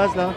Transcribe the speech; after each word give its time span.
passe 0.00 0.16
là 0.16 0.30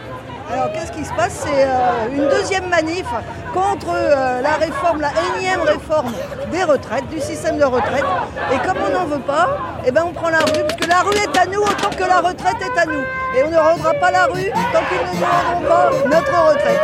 Alors 0.52 0.72
qu'est-ce 0.74 0.92
qui 0.92 1.06
se 1.06 1.14
passe? 1.14 1.46
C'est 1.46 1.64
euh, 1.64 2.10
une 2.12 2.28
deuxième 2.28 2.68
manif 2.68 3.06
contre 3.54 3.88
euh, 3.94 4.42
la 4.42 4.56
réforme, 4.56 5.00
la 5.00 5.12
énième 5.38 5.62
réforme 5.62 6.12
des 6.52 6.64
retraites, 6.64 7.08
du 7.10 7.22
système 7.22 7.58
de 7.58 7.64
retraite. 7.64 8.04
Et 8.52 8.58
comme 8.68 8.78
on 8.86 8.92
n'en 8.92 9.06
veut 9.06 9.22
pas, 9.22 9.48
eh 9.86 9.92
ben 9.92 10.04
on 10.06 10.12
prend 10.12 10.30
la 10.30 10.40
rue, 10.40 10.64
parce 10.68 10.76
que 10.76 10.88
la 10.88 11.02
rue 11.02 11.16
est 11.16 11.38
à 11.38 11.46
nous 11.46 11.62
autant 11.62 11.90
que 11.98 12.04
la 12.04 12.20
retraite 12.20 12.58
est 12.60 12.78
à 12.78 12.86
nous. 12.86 13.04
Et 13.36 13.44
on 13.46 13.52
ne 13.52 13.58
rendra 13.58 13.94
pas 13.94 14.12
la 14.12 14.26
rue 14.26 14.52
tant 14.74 14.84
qu'ils 14.90 14.98
ne 15.00 15.20
nous 15.20 15.26
rendront 15.26 15.68
pas 15.70 15.90
notre 16.10 16.36
retraite. 16.50 16.82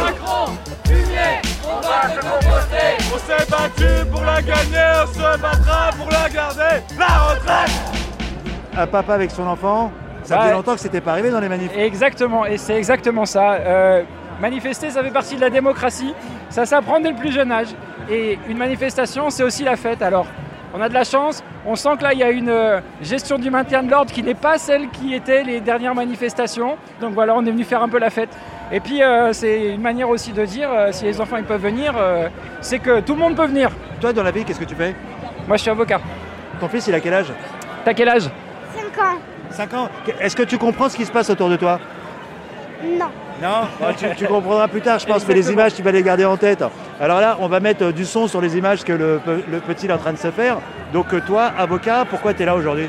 Macron, 0.00 0.52
Fumier, 0.86 1.40
on 1.66 1.80
va 1.80 2.14
se 2.14 2.20
composter. 2.20 2.90
On 3.12 3.18
s'est 3.18 3.46
battu 3.50 4.06
pour 4.12 4.22
la 4.22 4.40
gagner, 4.42 4.92
on 5.02 5.06
se 5.12 5.38
battra 5.38 5.90
pour 5.98 6.08
la 6.10 6.28
garder. 6.28 6.84
La 6.96 7.18
retraite 7.18 7.70
Un 8.76 8.86
papa 8.86 9.14
avec 9.14 9.30
son 9.32 9.46
enfant, 9.46 9.90
ça 10.30 10.40
faisait 10.40 10.52
longtemps 10.52 10.74
que 10.74 10.80
c'était 10.80 11.00
pas 11.00 11.12
arrivé 11.12 11.30
dans 11.30 11.40
les 11.40 11.48
manifs. 11.48 11.76
Exactement, 11.76 12.46
et 12.46 12.56
c'est 12.56 12.76
exactement 12.76 13.24
ça. 13.24 13.54
Euh, 13.54 14.02
manifester, 14.40 14.90
ça 14.90 15.02
fait 15.02 15.10
partie 15.10 15.36
de 15.36 15.40
la 15.40 15.50
démocratie. 15.50 16.14
Ça 16.48 16.66
s'apprend 16.66 17.00
dès 17.00 17.10
le 17.10 17.16
plus 17.16 17.32
jeune 17.32 17.50
âge. 17.52 17.68
Et 18.08 18.38
une 18.48 18.56
manifestation, 18.56 19.30
c'est 19.30 19.42
aussi 19.42 19.64
la 19.64 19.76
fête. 19.76 20.02
Alors, 20.02 20.26
on 20.72 20.80
a 20.80 20.88
de 20.88 20.94
la 20.94 21.04
chance. 21.04 21.42
On 21.66 21.74
sent 21.74 21.96
que 21.98 22.04
là, 22.04 22.12
il 22.12 22.20
y 22.20 22.22
a 22.22 22.30
une 22.30 22.48
euh, 22.48 22.80
gestion 23.02 23.38
du 23.38 23.50
maintien 23.50 23.82
de 23.82 23.90
l'ordre 23.90 24.12
qui 24.12 24.22
n'est 24.22 24.34
pas 24.34 24.56
celle 24.56 24.88
qui 24.90 25.14
était 25.14 25.42
les 25.42 25.60
dernières 25.60 25.94
manifestations. 25.94 26.76
Donc 27.00 27.12
voilà, 27.12 27.34
on 27.34 27.44
est 27.44 27.50
venu 27.50 27.64
faire 27.64 27.82
un 27.82 27.88
peu 27.88 27.98
la 27.98 28.10
fête. 28.10 28.30
Et 28.72 28.78
puis, 28.78 29.02
euh, 29.02 29.32
c'est 29.32 29.74
une 29.74 29.80
manière 29.80 30.08
aussi 30.08 30.32
de 30.32 30.44
dire, 30.44 30.70
euh, 30.72 30.92
si 30.92 31.04
les 31.04 31.20
enfants 31.20 31.38
ils 31.38 31.44
peuvent 31.44 31.60
venir, 31.60 31.94
euh, 31.96 32.28
c'est 32.60 32.78
que 32.78 33.00
tout 33.00 33.14
le 33.14 33.20
monde 33.20 33.34
peut 33.34 33.46
venir. 33.46 33.70
Toi, 34.00 34.12
dans 34.12 34.22
la 34.22 34.30
vie, 34.30 34.44
qu'est-ce 34.44 34.60
que 34.60 34.64
tu 34.64 34.76
fais? 34.76 34.94
Moi, 35.48 35.56
je 35.56 35.62
suis 35.62 35.70
avocat. 35.70 36.00
Ton 36.60 36.68
fils, 36.68 36.86
il 36.86 36.94
a 36.94 37.00
quel 37.00 37.14
âge? 37.14 37.32
T'as 37.84 37.94
quel 37.94 38.08
âge? 38.08 38.30
5 38.76 39.04
ans 39.04 39.18
5 39.50 39.74
ans. 39.74 39.88
Est-ce 40.20 40.36
que 40.36 40.42
tu 40.42 40.58
comprends 40.58 40.88
ce 40.88 40.96
qui 40.96 41.04
se 41.04 41.12
passe 41.12 41.30
autour 41.30 41.48
de 41.48 41.56
toi? 41.56 41.78
Non. 42.84 43.06
Non? 43.42 43.48
Bah, 43.80 43.92
tu, 43.96 44.06
tu 44.16 44.26
comprendras 44.26 44.68
plus 44.68 44.80
tard, 44.80 44.98
je 44.98 45.06
pense, 45.06 45.26
mais 45.26 45.34
les 45.34 45.50
images, 45.50 45.74
tu 45.74 45.82
vas 45.82 45.92
les 45.92 46.02
garder 46.02 46.24
en 46.24 46.36
tête. 46.36 46.62
Alors 47.00 47.20
là, 47.20 47.36
on 47.40 47.48
va 47.48 47.60
mettre 47.60 47.84
euh, 47.86 47.92
du 47.92 48.04
son 48.04 48.26
sur 48.28 48.40
les 48.40 48.56
images 48.56 48.84
que 48.84 48.92
le, 48.92 49.20
pe- 49.24 49.42
le 49.50 49.58
petit 49.60 49.86
est 49.86 49.92
en 49.92 49.98
train 49.98 50.12
de 50.12 50.18
se 50.18 50.30
faire. 50.30 50.58
Donc 50.92 51.12
euh, 51.12 51.20
toi, 51.26 51.50
avocat, 51.58 52.04
pourquoi 52.08 52.34
tu 52.34 52.42
es 52.42 52.46
là 52.46 52.54
aujourd'hui? 52.54 52.88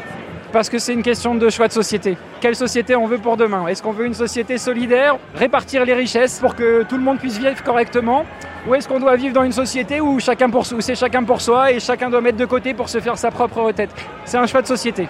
Parce 0.51 0.69
que 0.69 0.79
c'est 0.79 0.93
une 0.93 1.03
question 1.03 1.35
de 1.35 1.49
choix 1.49 1.69
de 1.69 1.73
société. 1.73 2.17
Quelle 2.41 2.57
société 2.57 2.95
on 2.97 3.07
veut 3.07 3.17
pour 3.17 3.37
demain? 3.37 3.67
Est-ce 3.67 3.81
qu'on 3.81 3.93
veut 3.93 4.05
une 4.05 4.13
société 4.13 4.57
solidaire, 4.57 5.15
répartir 5.35 5.85
les 5.85 5.93
richesses 5.93 6.39
pour 6.39 6.55
que 6.55 6.83
tout 6.83 6.97
le 6.97 7.03
monde 7.03 7.19
puisse 7.19 7.37
vivre 7.37 7.63
correctement? 7.63 8.25
Ou 8.67 8.75
est-ce 8.75 8.87
qu'on 8.87 8.99
doit 8.99 9.15
vivre 9.15 9.33
dans 9.33 9.43
une 9.43 9.53
société 9.53 10.01
où, 10.01 10.19
chacun 10.19 10.49
pour, 10.49 10.65
où 10.73 10.81
c'est 10.81 10.95
chacun 10.95 11.23
pour 11.23 11.39
soi 11.39 11.71
et 11.71 11.79
chacun 11.79 12.09
doit 12.09 12.19
mettre 12.21 12.37
de 12.37 12.45
côté 12.45 12.73
pour 12.73 12.89
se 12.89 12.99
faire 12.99 13.17
sa 13.17 13.31
propre 13.31 13.61
retraite? 13.61 13.91
C'est 14.25 14.37
un 14.37 14.45
choix 14.45 14.61
de 14.61 14.67
société. 14.67 15.07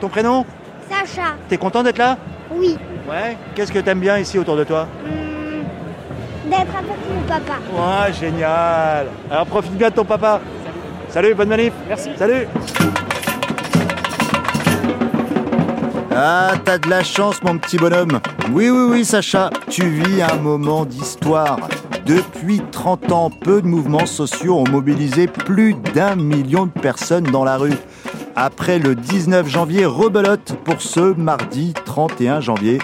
Ton 0.00 0.08
prénom? 0.08 0.44
Sacha. 0.92 1.28
T'es 1.48 1.56
content 1.56 1.82
d'être 1.82 1.98
là? 1.98 2.16
Oui. 2.50 2.76
Ouais. 3.08 3.36
Qu'est-ce 3.54 3.72
que 3.72 3.78
t'aimes 3.78 4.00
bien 4.00 4.18
ici 4.18 4.38
autour 4.38 4.56
de 4.56 4.64
toi? 4.64 4.86
Hmm, 5.04 6.48
D'être 6.50 6.60
avec 6.76 6.98
mon 7.10 7.22
papa. 7.26 7.58
Ouais, 7.72 8.12
génial. 8.12 9.06
Alors 9.30 9.46
profite 9.46 9.72
bien 9.72 9.88
de 9.90 9.94
ton 9.94 10.04
papa. 10.04 10.40
Salut, 11.08 11.34
bonne 11.34 11.48
manif. 11.48 11.72
Merci. 11.88 12.10
Salut. 12.16 12.46
Ah, 16.14 16.52
t'as 16.64 16.76
de 16.78 16.90
la 16.90 17.02
chance, 17.02 17.42
mon 17.42 17.56
petit 17.56 17.78
bonhomme. 17.78 18.20
Oui, 18.52 18.68
oui, 18.68 18.86
oui, 18.90 19.04
Sacha, 19.04 19.48
tu 19.70 19.88
vis 19.88 20.20
un 20.22 20.36
moment 20.36 20.84
d'histoire. 20.84 21.58
Depuis 22.04 22.60
30 22.70 23.12
ans, 23.12 23.30
peu 23.30 23.62
de 23.62 23.66
mouvements 23.66 24.04
sociaux 24.06 24.58
ont 24.58 24.68
mobilisé 24.70 25.26
plus 25.26 25.74
d'un 25.94 26.16
million 26.16 26.66
de 26.66 26.70
personnes 26.72 27.24
dans 27.24 27.44
la 27.44 27.56
rue. 27.56 27.72
Après 28.36 28.78
le 28.78 28.94
19 28.94 29.46
janvier, 29.46 29.84
rebelote 29.84 30.56
pour 30.64 30.80
ce 30.80 31.14
mardi 31.14 31.74
31 31.84 32.40
janvier. 32.40 32.78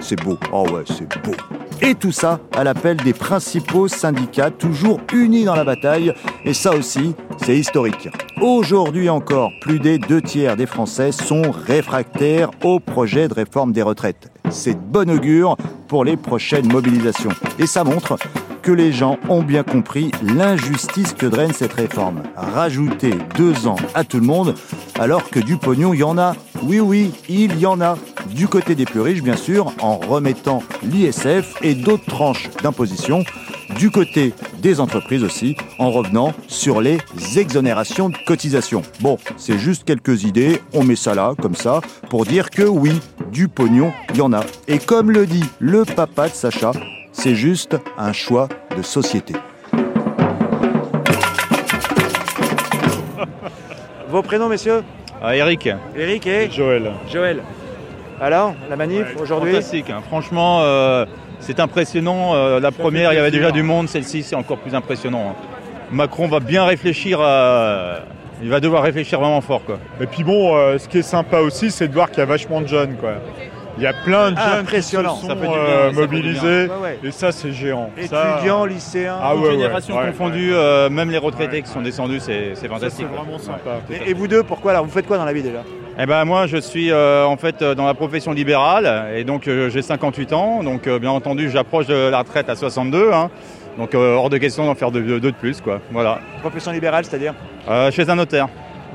C'est 0.00 0.20
beau, 0.22 0.38
oh 0.52 0.66
ouais, 0.70 0.84
c'est 0.86 1.08
beau. 1.24 1.32
Et 1.80 1.96
tout 1.96 2.12
ça 2.12 2.38
à 2.56 2.62
l'appel 2.62 2.96
des 2.98 3.12
principaux 3.12 3.88
syndicats, 3.88 4.50
toujours 4.50 5.00
unis 5.12 5.44
dans 5.44 5.56
la 5.56 5.64
bataille. 5.64 6.14
Et 6.44 6.54
ça 6.54 6.74
aussi, 6.74 7.14
c'est 7.38 7.58
historique. 7.58 8.08
Aujourd'hui 8.40 9.08
encore, 9.08 9.50
plus 9.60 9.80
des 9.80 9.98
deux 9.98 10.22
tiers 10.22 10.56
des 10.56 10.66
Français 10.66 11.10
sont 11.10 11.50
réfractaires 11.50 12.50
au 12.62 12.78
projet 12.78 13.26
de 13.26 13.34
réforme 13.34 13.72
des 13.72 13.82
retraites. 13.82 14.30
C'est 14.50 14.78
bon 14.78 15.10
augure 15.10 15.56
pour 15.88 16.04
les 16.04 16.16
prochaines 16.16 16.70
mobilisations. 16.70 17.32
Et 17.58 17.66
ça 17.66 17.82
montre 17.82 18.16
que 18.62 18.72
les 18.72 18.92
gens 18.92 19.18
ont 19.28 19.42
bien 19.42 19.64
compris 19.64 20.10
l'injustice 20.22 21.12
que 21.12 21.26
draine 21.26 21.52
cette 21.52 21.72
réforme. 21.72 22.22
Rajouter 22.36 23.12
deux 23.36 23.66
ans 23.66 23.76
à 23.94 24.04
tout 24.04 24.20
le 24.20 24.26
monde, 24.26 24.54
alors 24.98 25.28
que 25.28 25.40
du 25.40 25.56
pognon, 25.56 25.92
il 25.92 26.00
y 26.00 26.04
en 26.04 26.16
a. 26.16 26.34
Oui, 26.62 26.78
oui, 26.78 27.12
il 27.28 27.58
y 27.58 27.66
en 27.66 27.80
a. 27.80 27.98
Du 28.30 28.46
côté 28.46 28.74
des 28.74 28.84
plus 28.84 29.00
riches, 29.00 29.22
bien 29.22 29.36
sûr, 29.36 29.72
en 29.80 29.96
remettant 29.96 30.62
l'ISF 30.84 31.56
et 31.62 31.74
d'autres 31.74 32.06
tranches 32.06 32.48
d'imposition. 32.62 33.24
Du 33.78 33.90
côté 33.90 34.32
des 34.60 34.80
entreprises 34.80 35.24
aussi, 35.24 35.56
en 35.78 35.90
revenant 35.90 36.32
sur 36.46 36.80
les 36.80 36.98
exonérations 37.36 38.10
de 38.10 38.16
cotisations. 38.26 38.82
Bon, 39.00 39.18
c'est 39.36 39.58
juste 39.58 39.84
quelques 39.84 40.24
idées, 40.24 40.60
on 40.72 40.84
met 40.84 40.94
ça 40.94 41.14
là, 41.14 41.32
comme 41.40 41.54
ça, 41.56 41.80
pour 42.10 42.24
dire 42.26 42.50
que 42.50 42.62
oui, 42.62 43.00
du 43.32 43.48
pognon, 43.48 43.92
il 44.10 44.18
y 44.18 44.20
en 44.20 44.32
a. 44.32 44.44
Et 44.68 44.78
comme 44.78 45.10
le 45.10 45.26
dit 45.26 45.44
le 45.58 45.84
papa 45.84 46.28
de 46.28 46.34
Sacha, 46.34 46.72
c'est 47.22 47.34
juste 47.36 47.76
un 47.96 48.12
choix 48.12 48.48
de 48.76 48.82
société. 48.82 49.34
Vos 54.08 54.22
prénoms, 54.22 54.48
messieurs 54.48 54.82
Ah, 55.22 55.36
Eric, 55.36 55.68
Eric 55.96 56.26
et 56.26 56.50
Joël. 56.50 56.90
Joël. 57.10 57.42
Alors, 58.20 58.54
la 58.68 58.76
manif 58.76 59.04
aujourd'hui 59.20 59.52
fantastique. 59.52 59.90
hein. 59.90 60.02
Franchement, 60.06 60.60
euh, 60.62 61.06
c'est 61.38 61.60
impressionnant. 61.60 62.34
Euh, 62.34 62.58
la 62.60 62.70
première, 62.72 63.12
il 63.12 63.16
y 63.16 63.18
avait 63.18 63.30
déjà 63.30 63.50
du 63.52 63.62
monde. 63.62 63.88
Celle-ci, 63.88 64.22
c'est 64.22 64.36
encore 64.36 64.58
plus 64.58 64.74
impressionnant. 64.74 65.30
hein. 65.30 65.46
Macron 65.92 66.26
va 66.28 66.40
bien 66.40 66.64
réfléchir. 66.64 67.20
à- 67.20 68.00
Il 68.42 68.48
va 68.50 68.58
devoir 68.58 68.82
réfléchir 68.82 69.20
vraiment 69.20 69.40
fort. 69.40 69.62
Quoi. 69.64 69.78
Et 70.00 70.06
puis 70.06 70.24
bon, 70.24 70.56
euh, 70.56 70.76
ce 70.76 70.88
qui 70.88 70.98
est 70.98 71.02
sympa 71.02 71.38
aussi, 71.38 71.70
c'est 71.70 71.86
de 71.86 71.94
voir 71.94 72.10
qu'il 72.10 72.18
y 72.18 72.22
a 72.22 72.24
vachement 72.26 72.60
de 72.60 72.66
jeunes. 72.66 72.96
Quoi. 72.96 73.12
Il 73.78 73.82
y 73.82 73.86
a 73.86 73.92
plein 73.92 74.30
de 74.32 74.36
Ah, 74.38 74.56
jeunes 74.56 74.66
qui 74.66 74.82
se 74.82 74.96
sont 74.96 75.02
Ça 75.02 75.34
fait 75.34 75.34
du 75.34 75.48
bien, 75.48 75.48
euh, 75.56 75.82
ça 75.82 75.88
fait 75.88 75.94
du 75.94 76.00
mobilisés. 76.00 76.66
bien. 76.66 76.76
Ouais, 76.76 76.82
ouais. 76.82 76.98
Et 77.04 77.10
ça, 77.10 77.32
c'est 77.32 77.52
géant. 77.52 77.90
Ça, 78.06 78.34
Étudiants, 78.36 78.64
lycéens. 78.66 79.16
Ah 79.20 79.30
Toute 79.32 79.40
ouais, 79.40 79.46
ouais, 79.48 79.52
génération 79.54 79.96
ouais, 79.96 80.06
confondue, 80.08 80.50
ouais. 80.52 80.56
euh, 80.58 80.90
même 80.90 81.10
les 81.10 81.18
retraités 81.18 81.56
Ouais. 81.56 81.62
qui 81.62 81.70
sont 81.70 81.80
descendus, 81.80 82.20
c'est 82.20 82.54
fantastique. 82.68 83.06
c'est 83.08 83.14
quoi. 83.14 83.22
vraiment 83.24 83.38
sympa. 83.38 83.80
Et, 83.90 84.10
et 84.10 84.14
vous 84.14 84.28
deux, 84.28 84.42
pourquoi 84.42 84.72
là 84.74 84.82
Vous 84.82 84.90
faites 84.90 85.06
quoi 85.06 85.16
dans 85.16 85.24
la 85.24 85.32
vie 85.32 85.42
déjà? 85.42 85.62
Eh 85.98 86.06
ben 86.06 86.24
moi, 86.24 86.46
je 86.46 86.56
suis 86.58 86.90
euh, 86.90 87.24
en 87.26 87.36
fait 87.36 87.60
euh, 87.62 87.74
dans 87.74 87.86
la 87.86 87.92
profession 87.94 88.32
libérale 88.32 89.06
et 89.14 89.24
donc 89.24 89.46
euh, 89.48 89.68
j'ai 89.70 89.82
58 89.82 90.32
ans. 90.32 90.62
Donc 90.62 90.86
euh, 90.86 90.98
bien 90.98 91.10
entendu, 91.10 91.50
j'approche 91.50 91.86
de 91.86 92.08
la 92.10 92.18
retraite 92.20 92.48
à 92.48 92.56
62. 92.56 93.10
hein. 93.12 93.30
Donc 93.78 93.94
euh, 93.94 94.14
hors 94.16 94.30
de 94.30 94.38
question 94.38 94.64
d'en 94.66 94.74
faire 94.74 94.90
deux, 94.90 95.02
deux 95.02 95.20
de 95.20 95.30
plus. 95.36 95.60
Quoi. 95.60 95.80
Voilà. 95.90 96.20
Profession 96.40 96.72
libérale, 96.72 97.04
c'est-à-dire? 97.04 97.34
Euh, 97.68 97.90
chez 97.90 98.08
un 98.08 98.14
notaire. 98.16 98.48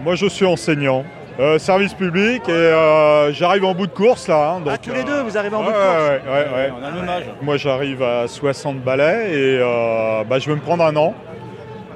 Moi, 0.04 0.16
je 0.16 0.28
suis 0.28 0.46
enseignant. 0.46 1.04
Euh, 1.40 1.60
service 1.60 1.94
public 1.94 2.42
et 2.48 2.52
euh, 2.52 3.32
j'arrive 3.32 3.64
en 3.66 3.74
bout 3.76 3.86
de 3.88 3.92
course 3.92 4.28
là. 4.28 4.54
hein, 4.56 4.60
donc, 4.60 4.74
Ah, 4.74 4.78
tous 4.78 4.94
les 4.94 5.04
deux, 5.04 5.22
vous 5.22 5.38
arrivez 5.38 5.56
en 5.56 5.60
ouais, 5.60 5.66
bout 5.68 5.72
de 5.72 5.76
course 5.76 6.56
ouais. 6.56 6.72
On 6.80 6.84
a 6.84 6.90
le 6.92 7.00
même 7.02 7.10
âge. 7.10 7.24
Moi, 7.42 7.58
j'arrive 7.58 8.02
à 8.02 8.28
60 8.28 8.80
balais 8.80 9.32
et 9.32 9.60
euh, 9.62 10.24
bah, 10.24 10.40
je 10.40 10.50
vais 10.50 10.56
me 10.56 10.62
prendre 10.62 10.84
un 10.84 10.96
an. 10.96 11.14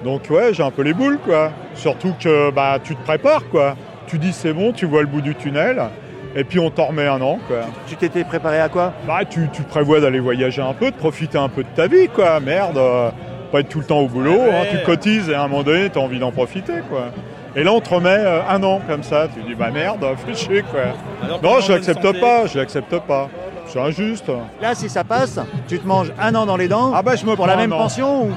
Donc 0.03 0.23
ouais, 0.29 0.53
j'ai 0.53 0.63
un 0.63 0.71
peu 0.71 0.81
les 0.81 0.93
boules 0.93 1.19
quoi. 1.19 1.51
Surtout 1.75 2.13
que 2.19 2.49
bah, 2.51 2.77
tu 2.83 2.95
te 2.95 3.03
prépares 3.03 3.47
quoi. 3.49 3.75
Tu 4.07 4.17
dis 4.17 4.33
c'est 4.33 4.53
bon, 4.53 4.71
tu 4.73 4.85
vois 4.85 5.01
le 5.01 5.07
bout 5.07 5.21
du 5.21 5.35
tunnel. 5.35 5.81
Et 6.35 6.43
puis 6.43 6.59
on 6.59 6.69
t'en 6.71 6.85
remet 6.85 7.07
un 7.07 7.21
an 7.21 7.39
quoi. 7.47 7.57
Tu 7.87 7.95
t'étais 7.95 8.23
préparé 8.23 8.59
à 8.59 8.69
quoi? 8.69 8.93
Bah 9.05 9.25
tu, 9.29 9.49
tu 9.53 9.61
prévois 9.63 9.99
d'aller 9.99 10.19
voyager 10.19 10.61
un 10.61 10.73
peu, 10.73 10.89
de 10.91 10.95
profiter 10.95 11.37
un 11.37 11.49
peu 11.49 11.63
de 11.63 11.67
ta 11.75 11.87
vie 11.87 12.07
quoi. 12.07 12.39
Merde, 12.39 12.79
pas 13.51 13.59
être 13.59 13.69
tout 13.69 13.79
le 13.79 13.85
temps 13.85 13.99
au 13.99 14.07
boulot. 14.07 14.39
Hein. 14.41 14.65
tu 14.71 14.77
cotises 14.83 15.29
et 15.29 15.35
à 15.35 15.43
un 15.43 15.47
moment 15.47 15.61
donné 15.63 15.89
t'as 15.89 15.99
envie 15.99 16.19
d'en 16.19 16.31
profiter 16.31 16.73
quoi. 16.89 17.09
Et 17.55 17.63
là 17.63 17.71
on 17.73 17.81
te 17.81 17.93
remet 17.93 18.09
euh, 18.09 18.41
un 18.49 18.61
an 18.63 18.81
comme 18.87 19.03
ça. 19.03 19.27
Tu 19.33 19.41
dis 19.43 19.55
bah 19.55 19.69
merde, 19.71 20.05
fais 20.25 20.33
chier 20.33 20.63
quoi. 20.63 20.81
Alors, 21.23 21.41
Non, 21.41 21.59
je 21.59 21.71
l'accepte 21.73 22.19
pas, 22.19 22.45
je 22.47 22.57
l'accepte 22.59 22.97
pas. 22.99 23.29
C'est 23.67 23.79
injuste. 23.79 24.29
Là, 24.61 24.75
si 24.75 24.89
ça 24.89 25.03
passe, 25.05 25.39
tu 25.69 25.79
te 25.79 25.87
manges 25.87 26.11
un 26.19 26.35
an 26.35 26.45
dans 26.45 26.57
les 26.57 26.67
dents 26.67 26.91
Ah 26.93 27.01
bah 27.01 27.15
je 27.15 27.25
me 27.25 27.35
pour 27.35 27.47
la 27.47 27.55
même 27.55 27.69
pension 27.69 28.23
ou 28.25 28.31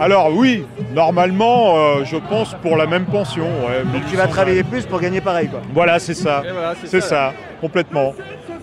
Alors 0.00 0.32
oui, 0.32 0.66
normalement, 0.92 1.76
euh, 1.76 2.04
je 2.04 2.16
pense 2.16 2.54
pour 2.62 2.76
la 2.76 2.86
même 2.86 3.04
pension. 3.04 3.44
ouais, 3.44 3.82
Donc 3.84 4.02
tu 4.06 4.16
1800 4.16 4.16
vas 4.16 4.26
travailler 4.28 4.64
plus 4.64 4.84
pour 4.86 4.98
gagner 5.00 5.20
pareil 5.20 5.48
quoi. 5.48 5.60
Voilà, 5.72 5.98
c'est 6.00 6.14
ça. 6.14 6.42
Voilà, 6.52 6.74
C'est 6.84 7.00
ça, 7.00 7.32
complètement. 7.60 8.14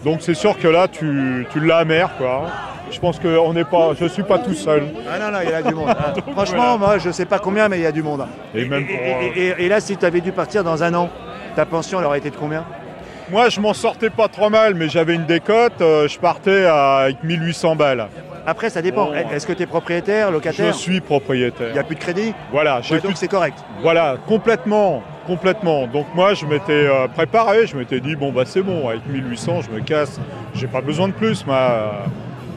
Donc 0.04 0.18
c'est 0.22 0.34
sûr 0.34 0.58
que 0.58 0.68
là, 0.68 0.88
tu, 0.88 1.46
tu 1.54 1.60
l'as 1.60 1.78
amer, 1.78 2.10
quoi. 2.18 2.48
Je 2.92 3.00
pense 3.00 3.20
que 3.20 3.38
on 3.40 3.54
n'est 3.54 3.64
pas, 3.64 3.92
je 4.00 4.06
suis 4.06 4.24
pas 4.24 4.38
tout 4.40 4.54
seul. 4.54 4.84
Ah 5.10 5.18
non, 5.18 5.32
non, 5.32 5.40
il 5.44 5.50
y 5.50 5.54
a 5.54 5.62
du 5.62 5.74
monde. 5.74 5.88
Ah, 5.98 6.14
Franchement, 6.34 6.78
moi, 6.78 6.98
je 6.98 7.10
sais 7.12 7.26
pas 7.26 7.40
combien, 7.40 7.68
mais 7.70 7.78
il 7.78 7.84
y 7.84 7.86
a 7.86 7.92
du 7.92 8.04
monde. 8.04 8.26
Et 8.54 8.66
même 8.66 8.86
pour, 8.86 8.96
euh, 8.96 9.54
et- 9.58 9.68
là, 9.70 9.80
si 9.80 9.96
tu 9.98 10.06
avais 10.06 10.22
dû 10.22 10.32
partir 10.32 10.64
dans 10.64 10.84
un 10.84 10.94
an, 10.94 11.10
ta 11.56 11.66
pension, 11.66 12.00
elle 12.00 12.06
aurait 12.06 12.18
été 12.20 12.30
de 12.30 12.36
combien? 12.36 12.66
Moi, 13.30 13.48
je 13.50 13.62
m'en 13.62 13.74
sortais 13.74 14.10
pas 14.10 14.28
trop 14.28 14.50
mal, 14.50 14.74
mais 14.76 14.90
j'avais 14.90 15.16
une 15.16 15.26
décote. 15.26 15.80
euh, 15.82 16.08
je 16.08 16.20
partais 16.20 16.66
à- 16.66 16.98
avec 17.04 17.24
1800 17.24 17.76
balles. 17.76 18.08
Après, 18.46 18.70
ça 18.70 18.82
dépend. 18.82 19.06
Bon. 19.06 19.14
Est-ce 19.14 19.46
que 19.48 19.54
tu 19.54 19.64
es 19.64 19.66
propriétaire, 19.68 20.28
Je 20.30 20.34
locataire 20.34 20.74
suis 20.76 20.94
Il 20.94 20.96
n'y 20.96 21.02
propriétaire. 21.02 21.78
a 21.80 21.84
plus 21.84 21.96
de 21.96 22.00
crédit? 22.02 22.34
Voilà, 22.52 22.82
j'ai 22.82 22.96
Ouais, 22.96 23.02
Donc 23.02 23.14
c'est 23.16 23.28
correct. 23.28 23.58
Voilà, 23.82 24.18
complètement, 24.28 25.04
complètement. 25.28 25.86
Donc 25.88 26.08
moi, 26.16 26.34
je 26.34 26.46
m'étais 26.46 26.72
euh, 26.88 27.08
préparé, 27.08 27.68
je 27.68 27.78
m'étais 27.78 28.00
dit, 28.00 28.16
bon, 28.16 28.32
bah 28.32 28.44
c'est 28.46 28.64
bon, 28.64 28.90
avec 28.90 29.06
1800, 29.08 29.62
je 29.62 29.70
me 29.70 29.80
casse, 29.82 30.20
j'ai 30.56 30.68
pas 30.68 30.82
besoin 30.82 31.08
de 31.08 31.14
plus, 31.14 31.46
moi. 31.46 31.92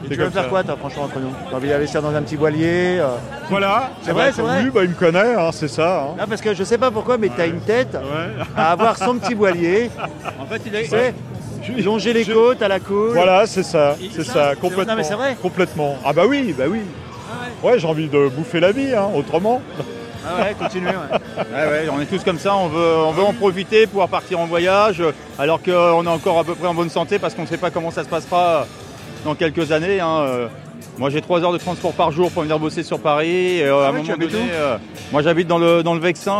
Et 0.05 0.09
tu 0.09 0.15
veux 0.15 0.23
comme 0.25 0.33
faire 0.33 0.49
quoi, 0.49 0.63
toi, 0.63 0.75
franchement, 0.77 1.03
entre 1.03 1.19
nous 1.19 1.31
T'as 1.49 1.55
envie 1.57 1.67
d'investir 1.69 2.01
dans 2.01 2.13
un 2.13 2.21
petit 2.21 2.35
voilier 2.35 2.97
euh 2.99 3.07
Voilà. 3.49 3.89
C'est 4.01 4.11
Ah 4.11 4.13
vrai, 4.13 4.25
bah, 4.27 4.31
c'est 4.35 4.41
vrai 4.41 4.63
bah 4.73 4.83
il 4.83 4.89
me 4.89 4.95
connaît, 4.95 5.33
hein, 5.35 5.49
c'est 5.51 5.67
ça. 5.67 6.01
hein. 6.03 6.15
Non, 6.19 6.25
parce 6.29 6.41
que 6.41 6.53
je 6.53 6.63
sais 6.63 6.77
pas 6.77 6.91
pourquoi, 6.91 7.17
mais 7.17 7.29
tu 7.29 7.41
as 7.41 7.45
une 7.47 7.61
tête 7.61 7.93
Ouais. 7.93 8.43
à 8.55 8.71
avoir 8.71 8.97
son 8.97 9.15
petit 9.17 9.33
voilier. 9.33 9.89
En 10.39 10.45
fait, 10.45 10.61
il 10.65 10.75
est. 10.75 10.85
sais, 10.85 11.13
longer 11.83 12.13
les 12.13 12.23
je- 12.23 12.33
côtes 12.33 12.61
à 12.61 12.67
la 12.67 12.79
cool. 12.79 13.11
Voilà, 13.13 13.47
c'est 13.47 13.63
ça, 13.63 13.95
c'est 14.13 14.23
ça, 14.23 14.53
complètement. 14.59 14.93
non, 14.93 14.97
mais 14.97 15.03
c'est 15.03 15.15
vrai. 15.15 15.35
Complètement. 15.41 15.97
Ah 16.05 16.13
bah 16.13 16.23
oui, 16.27 16.53
bah 16.57 16.65
oui. 16.69 16.81
Ouais, 17.63 17.79
j'ai 17.79 17.87
envie 17.87 18.07
de 18.07 18.27
bouffer 18.29 18.59
la 18.59 18.71
vie, 18.71 18.93
hein, 18.93 19.07
autrement. 19.15 19.61
Ah 20.27 20.43
ouais, 20.43 20.55
continue. 20.59 20.87
ouais. 20.87 20.93
Ouais, 21.37 21.67
ouais, 21.69 21.89
on 21.91 21.99
est 22.01 22.05
tous 22.05 22.23
comme 22.23 22.39
ça, 22.39 22.55
on 22.55 22.67
veut, 22.67 22.95
on 23.05 23.11
veut 23.11 23.23
en 23.23 23.33
profiter, 23.33 23.87
pouvoir 23.87 24.07
partir 24.07 24.39
en 24.39 24.45
voyage, 24.45 25.01
alors 25.37 25.61
qu'on 25.61 26.03
est 26.05 26.09
encore 26.09 26.39
à 26.39 26.43
peu 26.43 26.55
près 26.55 26.67
en 26.67 26.73
bonne 26.73 26.89
santé 26.89 27.19
parce 27.19 27.33
qu'on 27.33 27.43
ne 27.43 27.47
sait 27.47 27.57
pas 27.57 27.69
comment 27.71 27.91
ça 27.91 28.03
se 28.03 28.09
passera 28.09 28.65
dans 29.25 29.35
quelques 29.35 29.71
années. 29.73 29.99
hein. 29.99 30.19
Euh, 30.21 30.47
Moi 30.97 31.09
j'ai 31.09 31.21
3 31.21 31.43
heures 31.43 31.51
de 31.51 31.57
transport 31.57 31.91
par 31.91 32.11
jour 32.11 32.31
pour 32.31 32.43
venir 32.43 32.57
bosser 32.59 32.83
sur 32.83 32.99
Paris. 32.99 33.57
Et, 33.59 33.63
euh, 33.65 33.81
à 33.83 33.87
Ah 33.87 33.89
un 33.89 33.93
oui, 33.95 34.01
tu 34.03 34.11
moment 34.11 34.31
donné, 34.31 34.43
euh, 34.53 34.77
moi 35.11 35.21
j'habite 35.21 35.47
dans 35.47 35.57
le, 35.57 35.83
dans 35.83 35.93
le 35.93 35.99
Vexin, 35.99 36.31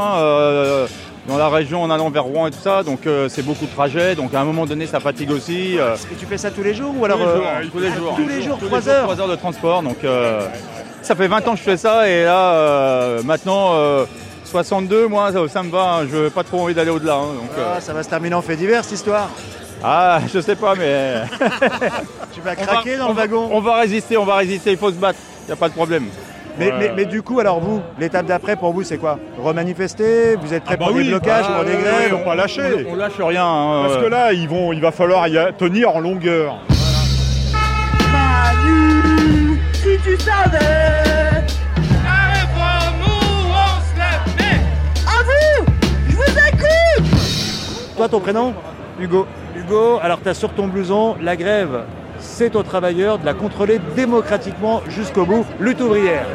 dans 1.27 1.37
la 1.37 1.49
région 1.49 1.81
en 1.81 1.89
allant 1.89 2.09
vers 2.11 2.23
Rouen 2.23 2.45
et 2.47 2.51
tout 2.51 2.59
ça, 2.63 2.83
donc 2.83 3.07
euh, 3.07 3.27
c'est 3.29 3.41
beaucoup 3.41 3.65
de 3.65 3.71
trajets, 3.71 4.13
donc 4.13 4.33
à 4.35 4.39
un 4.39 4.43
moment 4.45 4.65
donné 4.67 4.85
ça 4.85 4.99
fatigue 4.99 5.31
aussi. 5.31 5.77
euh, 5.79 5.95
Et 6.11 6.15
tu 6.15 6.25
fais 6.27 6.37
ça 6.37 6.51
tous 6.51 6.61
les 6.63 6.75
jours 6.75 6.93
ou 6.97 7.03
alors 7.03 7.17
tous 7.17 7.23
les 7.25 7.31
euh, 7.31 7.63
jours, 7.63 7.71
tous 7.71 7.79
les 7.79 7.91
jours. 7.91 8.15
tous 8.17 8.27
les 8.27 8.41
jours, 8.43 8.57
Tous 8.59 8.67
3 8.67 8.89
heures 8.89 9.03
trois 9.05 9.19
heures 9.19 9.27
de 9.27 9.35
transport. 9.35 9.81
Donc 9.81 9.97
ça 11.01 11.15
fait 11.15 11.27
20 11.27 11.47
ans 11.47 11.51
que 11.53 11.57
je 11.57 11.63
fais 11.63 11.77
ça 11.77 12.07
et 12.07 12.23
là 12.25 13.17
maintenant 13.23 13.71
euh, 13.73 14.05
62 14.45 15.07
moi 15.07 15.31
ça, 15.33 15.39
ça 15.49 15.63
me 15.63 15.71
va, 15.71 15.95
hein, 16.01 16.07
je 16.11 16.25
n'ai 16.25 16.29
pas 16.29 16.43
trop 16.43 16.61
envie 16.61 16.75
d'aller 16.75 16.91
au-delà. 16.91 17.15
hein, 17.15 17.33
donc, 17.35 17.49
Ah, 17.57 17.81
Ça 17.81 17.93
va 17.93 18.03
se 18.03 18.09
terminer 18.09 18.35
en 18.35 18.41
fait 18.43 18.55
divers 18.55 18.83
cette 18.83 18.93
histoire. 18.93 19.29
Ah 19.87 20.19
je 20.33 20.39
sais 20.39 20.55
pas 20.55 20.73
mais 20.75 21.15
Tu 22.33 22.41
vas 22.41 22.55
craquer 22.55 22.93
va- 22.93 22.97
dans 22.97 23.07
le 23.09 23.13
va- 23.13 23.21
wagon. 23.21 23.49
On 23.51 23.61
va 23.61 23.75
résister, 23.77 24.17
on 24.17 24.25
va 24.25 24.35
résister, 24.37 24.71
il 24.71 24.77
faut 24.77 24.89
se 24.89 24.95
battre, 24.95 25.19
il 25.43 25.47
n'y 25.47 25.53
a 25.53 25.55
pas 25.55 25.69
de 25.69 25.73
problème. 25.73 26.05
Mais, 26.57 26.67
Ouais. 26.71 26.73
mais, 26.79 26.91
mais 26.95 27.05
du 27.05 27.21
coup, 27.21 27.39
alors 27.41 27.59
vous, 27.59 27.81
l'étape 27.99 28.25
d'après 28.25 28.55
pour 28.55 28.71
vous, 28.73 28.81
c'est 28.83 28.97
quoi? 28.97 29.19
Remanifester 29.37 30.35
Vous 30.37 30.53
êtes 30.53 30.63
prêt 30.63 30.75
Ah 30.75 30.77
bah 30.77 30.85
pour 30.85 30.95
des 30.95 31.01
oui, 31.01 31.09
blocages, 31.09 31.45
bah, 31.47 31.55
pour 31.55 31.65
des 31.65 31.71
ouais, 31.75 31.81
grèves 31.81 32.13
ouais, 32.13 32.19
on 32.21 32.25
pas 32.25 32.35
lâcher. 32.35 32.85
On, 32.87 32.93
on 32.93 32.95
lâche 32.95 33.19
rien. 33.19 33.45
hein, 33.45 33.81
Parce 33.83 33.95
euh, 33.97 34.01
que 34.03 34.07
là, 34.07 34.31
ils 34.33 34.47
vont, 34.47 34.71
il 34.73 34.79
va 34.81 34.91
falloir 34.91 35.27
y 35.27 35.37
a- 35.37 35.51
tenir 35.51 35.93
en 35.95 35.99
longueur. 35.99 36.55
Manu, 38.13 39.59
si 39.73 39.97
tu 40.03 40.15
savais 40.17 41.43
À 45.05 45.23
vous 45.23 45.65
Je 46.09 46.15
vous 46.15 46.23
écoute 46.23 47.11
Toi, 47.97 48.07
ton 48.09 48.19
prénom? 48.21 48.53
Hugo. 48.99 49.27
Hugo, 49.65 49.99
alors 50.01 50.21
tu 50.21 50.29
as 50.29 50.33
sur 50.33 50.49
ton 50.49 50.67
blouson 50.67 51.15
la 51.21 51.35
grève. 51.35 51.81
C'est 52.19 52.55
aux 52.55 52.63
travailleurs 52.63 53.17
de 53.17 53.25
la 53.25 53.33
contrôler 53.33 53.79
démocratiquement 53.95 54.81
jusqu'au 54.87 55.25
bout. 55.25 55.45
Lutte 55.59 55.81
ouvrière. 55.81 56.25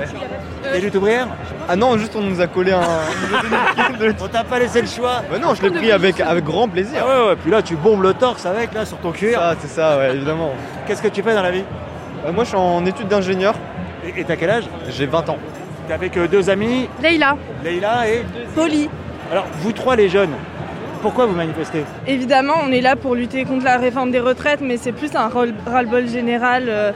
Et 0.75 0.81
lutte 0.81 0.94
ouvrière 0.97 1.29
Ah 1.69 1.77
non, 1.77 1.97
juste 1.97 2.15
on 2.17 2.21
nous 2.23 2.41
a 2.41 2.47
collé 2.49 2.73
un. 2.73 2.81
On 4.23 4.29
t'a 4.29 4.44
pas 4.44 4.59
laissé 4.59 4.81
le 4.81 4.87
choix 4.87 5.23
bah 5.31 5.38
non, 5.38 5.55
je 5.55 5.62
l'ai 5.62 5.71
pris 5.71 5.93
avec, 5.93 6.21
avec 6.21 6.44
grand 6.44 6.69
plaisir. 6.69 7.03
Ah 7.03 7.06
ouais, 7.06 7.29
ouais, 7.29 7.37
puis 7.37 7.50
là 7.50 7.62
tu 7.62 7.77
bombes 7.77 8.03
le 8.03 8.15
torse 8.15 8.47
avec 8.47 8.75
là 8.75 8.85
sur 8.85 8.99
ton 8.99 9.12
cuir. 9.12 9.38
Ça, 9.38 9.55
c'est 9.61 9.69
ça, 9.69 9.99
ouais, 9.99 10.15
évidemment. 10.15 10.53
Qu'est-ce 10.87 11.03
que 11.03 11.09
tu 11.09 11.23
fais 11.23 11.35
dans 11.35 11.43
la 11.43 11.50
vie 11.50 11.65
Euh, 12.26 12.33
moi, 12.33 12.44
je 12.44 12.49
suis 12.50 12.59
en 12.59 12.85
études 12.87 13.09
d'ingénieur. 13.09 13.55
Et 14.05 14.21
et 14.21 14.25
t'as 14.25 14.37
quel 14.37 14.50
âge 14.50 14.65
J'ai 14.88 15.06
20 15.06 15.29
ans. 15.29 15.38
T'es 15.87 15.94
avec 15.94 16.17
euh, 16.17 16.26
deux 16.29 16.50
amis, 16.50 16.88
Leïla, 17.03 17.37
Leïla 17.65 18.09
et... 18.09 18.25
Poli. 18.55 18.88
Alors 19.31 19.47
vous 19.61 19.73
trois 19.73 19.97
les 19.97 20.09
jeunes, 20.09 20.35
pourquoi 21.02 21.26
vous 21.26 21.35
manifestez 21.35 21.85
Évidemment, 22.06 22.55
on 22.67 22.73
est 22.73 22.81
là 22.81 22.97
pour 22.97 23.14
lutter 23.14 23.44
contre 23.44 23.64
la 23.64 23.76
réforme 23.79 24.11
des 24.11 24.20
retraites, 24.20 24.61
mais 24.62 24.76
c'est 24.76 24.93
plus 24.93 25.14
un 25.14 25.29
ras-le-bol 25.29 26.06
général. 26.08 26.64
Euh, 26.69 26.93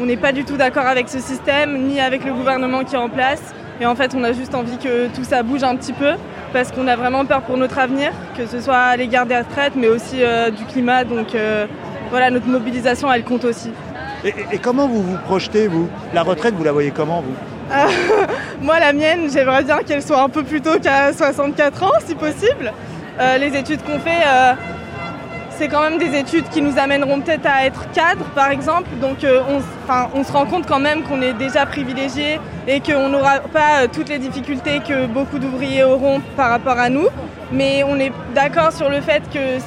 On 0.00 0.06
n'est 0.06 0.16
pas 0.16 0.32
du 0.32 0.44
tout 0.44 0.56
d'accord 0.56 0.86
avec 0.86 1.08
ce 1.10 1.18
système, 1.20 1.86
ni 1.86 2.00
avec 2.00 2.24
le 2.24 2.32
gouvernement 2.32 2.82
qui 2.82 2.94
est 2.94 2.98
en 2.98 3.10
place. 3.10 3.42
Et 3.80 3.84
en 3.86 3.94
fait, 3.94 4.14
on 4.16 4.24
a 4.24 4.32
juste 4.32 4.54
envie 4.54 4.78
que 4.78 5.08
tout 5.08 5.22
ça 5.24 5.42
bouge 5.42 5.62
un 5.62 5.76
petit 5.76 5.92
peu, 5.92 6.12
parce 6.54 6.72
qu'on 6.72 6.86
a 6.88 6.96
vraiment 6.96 7.26
peur 7.26 7.42
pour 7.42 7.58
notre 7.58 7.78
avenir, 7.78 8.10
que 8.36 8.46
ce 8.46 8.60
soit 8.60 8.76
à 8.78 8.96
l'égard 8.96 9.26
des 9.26 9.36
retraites, 9.36 9.74
mais 9.76 9.88
aussi 9.88 10.16
euh, 10.22 10.50
du 10.50 10.64
climat. 10.64 11.04
Donc 11.04 11.34
euh, 11.34 11.66
voilà, 12.10 12.30
notre 12.30 12.46
mobilisation, 12.48 13.12
elle 13.12 13.22
compte 13.24 13.44
aussi. 13.44 13.70
et, 14.24 14.28
et- 14.28 14.34
et 14.52 14.58
comment 14.58 14.88
vous 14.88 15.02
vous 15.02 15.18
projetez 15.26 15.68
vous? 15.68 15.88
La 16.14 16.22
retraite, 16.22 16.54
vous 16.54 16.64
la 16.64 16.72
voyez 16.72 16.90
comment 16.90 17.20
vous? 17.20 17.34
Moi, 18.62 18.78
la 18.80 18.92
mienne, 18.92 19.28
j'aimerais 19.32 19.64
bien 19.64 19.78
qu'elle 19.86 20.02
soit 20.02 20.22
un 20.22 20.28
peu 20.28 20.42
plus 20.42 20.60
tôt 20.60 20.78
qu'à 20.82 21.12
64 21.12 21.82
ans, 21.82 21.90
si 22.06 22.14
possible. 22.14 22.72
Euh, 23.20 23.38
les 23.38 23.56
études 23.56 23.82
qu'on 23.82 23.98
fait, 23.98 24.22
euh, 24.26 24.54
c'est 25.50 25.68
quand 25.68 25.82
même 25.82 25.98
des 25.98 26.18
études 26.18 26.48
qui 26.48 26.62
nous 26.62 26.78
amèneront 26.78 27.20
peut-être 27.20 27.46
à 27.46 27.66
être 27.66 27.90
cadre, 27.92 28.24
par 28.34 28.50
exemple. 28.50 28.88
Donc, 29.00 29.22
euh, 29.22 29.42
on, 30.14 30.24
se 30.24 30.32
rend 30.32 30.46
compte 30.46 30.66
quand 30.66 30.80
même 30.80 31.02
qu'on 31.02 31.20
est 31.20 31.34
déjà 31.34 31.66
privilégié 31.66 32.40
et 32.66 32.80
qu'on 32.80 33.08
n'aura 33.08 33.40
pas 33.40 33.82
euh, 33.82 33.86
toutes 33.92 34.08
les 34.08 34.18
difficultés 34.18 34.80
que 34.80 35.06
beaucoup 35.06 35.38
d'ouvriers 35.38 35.84
auront 35.84 36.20
par 36.36 36.50
rapport 36.50 36.78
à 36.78 36.88
nous. 36.88 37.06
Mais 37.52 37.84
on 37.86 37.98
est 38.00 38.12
d'accord 38.34 38.72
sur 38.72 38.88
le 38.88 39.02
fait 39.02 39.22
que 39.32 39.60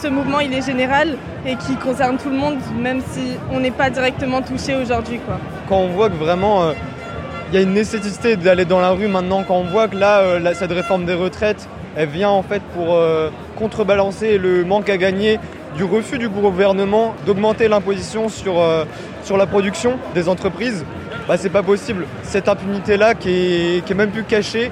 ce 0.00 0.08
mouvement, 0.08 0.38
il 0.38 0.54
est 0.54 0.64
général 0.64 1.16
et 1.44 1.56
qui 1.56 1.74
concerne 1.74 2.16
tout 2.16 2.30
le 2.30 2.36
monde, 2.36 2.58
même 2.78 3.00
si 3.10 3.32
on 3.52 3.58
n'est 3.58 3.72
pas 3.72 3.90
directement 3.90 4.40
touché 4.40 4.76
aujourd'hui. 4.76 5.18
Quand 5.68 5.78
on 5.78 5.88
voit 5.88 6.08
que 6.10 6.14
vraiment 6.14 6.70
il 7.48 7.54
y 7.56 7.58
a 7.58 7.62
une 7.62 7.72
nécessité 7.74 8.36
d'aller 8.36 8.64
dans 8.64 8.80
la 8.80 8.90
rue 8.90 9.08
maintenant, 9.08 9.42
quand 9.42 9.56
on 9.56 9.64
voit 9.64 9.88
que 9.88 9.96
là, 9.96 10.54
cette 10.54 10.72
réforme 10.72 11.06
des 11.06 11.14
retraites, 11.14 11.68
elle 11.96 12.08
vient 12.08 12.30
en 12.30 12.42
fait 12.42 12.62
pour 12.74 12.94
euh, 12.94 13.30
contrebalancer 13.56 14.38
le 14.38 14.64
manque 14.64 14.88
à 14.88 14.96
gagner 14.96 15.38
du 15.76 15.84
refus 15.84 16.18
du 16.18 16.28
gouvernement 16.28 17.14
d'augmenter 17.26 17.68
l'imposition 17.68 18.28
sur, 18.28 18.60
euh, 18.60 18.84
sur 19.24 19.36
la 19.36 19.46
production 19.46 19.98
des 20.14 20.28
entreprises, 20.28 20.84
bah, 21.26 21.36
c'est 21.36 21.50
pas 21.50 21.62
possible. 21.62 22.06
Cette 22.22 22.48
impunité-là 22.48 23.14
qui 23.14 23.30
est, 23.30 23.84
qui 23.84 23.92
est 23.92 23.96
même 23.96 24.10
plus 24.10 24.24
cachée, 24.24 24.70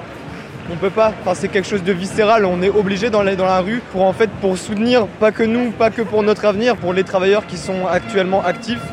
on 0.71 0.75
peut 0.77 0.89
pas. 0.89 1.13
C'est 1.33 1.49
quelque 1.49 1.67
chose 1.67 1.83
de 1.83 1.91
viscéral. 1.91 2.45
On 2.45 2.61
est 2.61 2.69
obligé 2.69 3.09
d'aller 3.09 3.35
dans 3.35 3.45
la 3.45 3.59
rue 3.59 3.81
pour 3.91 4.03
en 4.03 4.13
fait 4.13 4.29
pour 4.41 4.57
soutenir 4.57 5.07
pas 5.07 5.31
que 5.31 5.43
nous, 5.43 5.71
pas 5.71 5.89
que 5.89 6.01
pour 6.01 6.23
notre 6.23 6.45
avenir, 6.45 6.77
pour 6.77 6.93
les 6.93 7.03
travailleurs 7.03 7.45
qui 7.45 7.57
sont 7.57 7.85
actuellement 7.89 8.43
actifs 8.43 8.83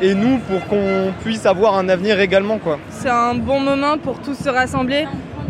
et 0.00 0.14
nous 0.14 0.38
pour 0.38 0.64
qu'on 0.66 1.12
puisse 1.22 1.44
avoir 1.44 1.76
un 1.76 1.88
avenir 1.88 2.20
également 2.20 2.58
quoi. 2.58 2.78
C'est 2.90 3.10
un 3.10 3.34
bon 3.34 3.60
moment 3.60 3.98
pour 3.98 4.20
tous 4.20 4.36
se 4.38 4.48
rassembler 4.48 5.06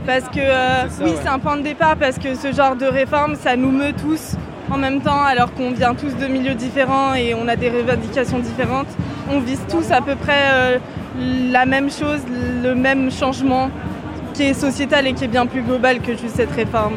parce 0.09 0.25
que 0.31 0.41
euh, 0.41 0.89
ça, 0.89 1.05
oui 1.05 1.11
ouais. 1.11 1.17
c'est 1.23 1.29
un 1.29 1.39
point 1.39 1.59
de 1.59 1.63
départ 1.63 1.97
parce 1.97 2.19
que 2.19 2.35
ce 2.35 2.51
genre 2.51 2.77
de 2.77 2.87
réforme 2.87 3.35
ça 3.37 3.57
nous 3.57 3.71
meut 3.71 3.93
tous 3.93 4.37
en 4.71 4.79
même 4.79 5.03
temps 5.03 5.23
alors 5.23 5.53
qu'on 5.53 5.71
vient 5.73 5.95
tous 5.95 6.17
de 6.17 6.27
milieux 6.27 6.55
différents 6.55 7.13
et 7.13 7.35
on 7.35 7.47
a 7.47 7.57
des 7.57 7.69
revendications 7.69 8.39
différentes. 8.39 8.89
On 9.31 9.41
vise 9.41 9.61
tous 9.69 9.91
à 9.91 10.01
peu 10.01 10.15
près 10.17 10.45
euh, 10.51 10.79
la 11.53 11.67
même 11.67 11.91
chose, 11.91 12.21
le 12.63 12.75
même 12.75 13.11
changement 13.11 13.69
qui 14.33 14.45
est 14.45 14.55
sociétal 14.55 15.07
et 15.07 15.13
qui 15.13 15.25
est 15.25 15.29
bien 15.29 15.45
plus 15.45 15.61
global 15.61 16.01
que 16.01 16.17
juste 16.17 16.37
cette 16.37 16.53
réforme. 16.53 16.95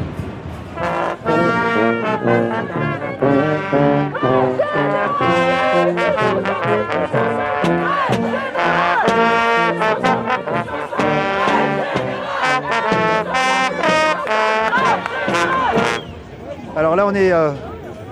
Alors 16.82 16.96
là, 16.96 17.06
on 17.06 17.14
est 17.14 17.30
euh, 17.30 17.52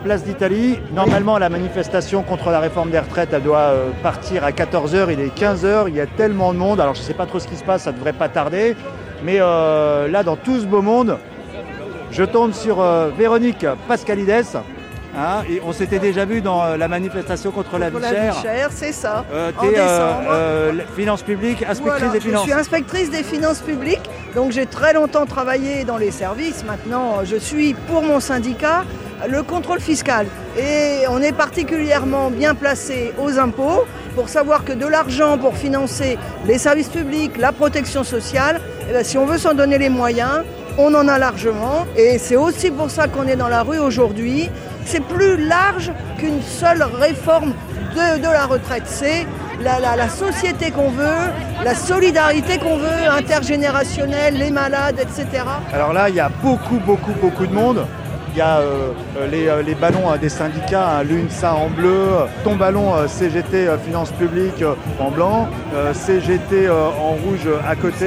place 0.04 0.22
d'Italie. 0.22 0.78
Normalement, 0.92 1.38
la 1.38 1.48
manifestation 1.48 2.22
contre 2.22 2.50
la 2.50 2.60
réforme 2.60 2.90
des 2.90 3.00
retraites, 3.00 3.30
elle 3.32 3.42
doit 3.42 3.58
euh, 3.58 3.90
partir 4.00 4.44
à 4.44 4.52
14h. 4.52 5.08
Il 5.12 5.18
est 5.18 5.36
15h. 5.36 5.86
Il 5.88 5.96
y 5.96 6.00
a 6.00 6.06
tellement 6.06 6.52
de 6.52 6.58
monde. 6.58 6.80
Alors, 6.80 6.94
je 6.94 7.00
ne 7.00 7.04
sais 7.04 7.14
pas 7.14 7.26
trop 7.26 7.40
ce 7.40 7.48
qui 7.48 7.56
se 7.56 7.64
passe. 7.64 7.82
Ça 7.82 7.90
ne 7.90 7.96
devrait 7.96 8.12
pas 8.12 8.28
tarder. 8.28 8.76
Mais 9.24 9.38
euh, 9.40 10.06
là, 10.06 10.22
dans 10.22 10.36
tout 10.36 10.60
ce 10.60 10.66
beau 10.66 10.82
monde, 10.82 11.18
je 12.12 12.22
tombe 12.22 12.52
sur 12.52 12.80
Véronique 13.18 13.66
Pascalides. 13.88 14.44
Hein, 15.16 15.42
et 15.48 15.60
on 15.66 15.72
s'était 15.72 15.98
déjà 15.98 16.24
vu 16.24 16.40
dans 16.40 16.62
euh, 16.64 16.76
la 16.76 16.88
manifestation 16.88 17.50
contre 17.50 17.78
la 17.78 17.86
vie 17.86 17.92
Pour 17.92 18.00
la 18.00 18.10
chère. 18.10 18.34
vie 18.34 18.42
chère, 18.42 18.68
c'est 18.74 18.92
ça. 18.92 19.24
Euh, 19.32 19.50
En 19.58 19.62
décembre. 19.66 20.28
euh, 20.30 20.72
la- 20.72 20.84
finances 20.96 21.22
publiques, 21.22 21.62
inspectrice 21.62 21.98
Voilà, 22.00 22.12
des 22.12 22.20
finances. 22.20 22.42
Je 22.46 22.50
suis 22.50 22.60
inspectrice 22.60 23.10
des 23.10 23.22
finances 23.22 23.60
publiques, 23.60 24.08
donc 24.34 24.52
j'ai 24.52 24.66
très 24.66 24.92
longtemps 24.92 25.26
travaillé 25.26 25.84
dans 25.84 25.96
les 25.98 26.10
services. 26.10 26.64
Maintenant, 26.66 27.24
je 27.24 27.36
suis 27.36 27.74
pour 27.74 28.02
mon 28.02 28.20
syndicat 28.20 28.84
le 29.28 29.42
contrôle 29.42 29.80
fiscal. 29.80 30.26
Et 30.58 31.02
on 31.10 31.20
est 31.20 31.32
particulièrement 31.32 32.30
bien 32.30 32.54
placé 32.54 33.12
aux 33.18 33.38
impôts 33.38 33.84
pour 34.14 34.28
savoir 34.28 34.64
que 34.64 34.72
de 34.72 34.86
l'argent 34.86 35.36
pour 35.38 35.56
financer 35.56 36.18
les 36.46 36.58
services 36.58 36.88
publics, 36.88 37.36
la 37.36 37.52
protection 37.52 38.02
sociale, 38.02 38.60
eh 38.88 38.92
ben, 38.92 39.04
si 39.04 39.18
on 39.18 39.26
veut 39.26 39.38
s'en 39.38 39.54
donner 39.54 39.78
les 39.78 39.90
moyens, 39.90 40.42
on 40.78 40.94
en 40.94 41.06
a 41.06 41.18
largement. 41.18 41.86
Et 41.96 42.18
c'est 42.18 42.36
aussi 42.36 42.70
pour 42.70 42.90
ça 42.90 43.08
qu'on 43.08 43.26
est 43.26 43.36
dans 43.36 43.48
la 43.48 43.62
rue 43.62 43.78
aujourd'hui. 43.78 44.50
C'est 44.84 45.04
plus 45.04 45.36
large 45.36 45.92
qu'une 46.18 46.42
seule 46.42 46.82
réforme 46.82 47.54
de, 47.94 48.22
la 48.22 48.46
retraite. 48.46 48.84
C'est 48.86 49.26
la, 49.60 50.08
société 50.08 50.70
qu'on 50.70 50.90
veut, 50.90 51.30
la 51.64 51.74
solidarité 51.74 52.58
qu'on 52.58 52.76
veut, 52.76 53.08
intergénérationnelle, 53.10 54.34
les 54.34 54.50
malades, 54.50 54.98
etc. 55.00 55.44
Alors 55.72 55.92
là, 55.92 56.08
il 56.08 56.14
y 56.14 56.20
a 56.20 56.30
beaucoup, 56.42 56.78
beaucoup, 56.78 57.12
beaucoup 57.20 57.46
de 57.46 57.54
monde. 57.54 57.86
Il 58.32 58.38
y 58.38 58.42
a 58.42 58.58
euh, 58.58 58.92
les, 59.28 59.48
euh, 59.48 59.60
les 59.60 59.74
ballons 59.74 60.08
euh, 60.08 60.16
des 60.16 60.28
syndicats, 60.28 60.98
hein, 60.98 61.02
l'UNSA 61.02 61.52
en 61.52 61.68
bleu, 61.68 62.10
ton 62.44 62.54
ballon 62.54 62.92
CGT 63.08 63.68
Finances 63.84 64.12
Publiques 64.12 64.62
en 65.00 65.10
blanc, 65.10 65.48
CGT 65.92 66.70
en 66.70 67.14
rouge 67.14 67.48
à 67.68 67.74
côté. 67.74 68.06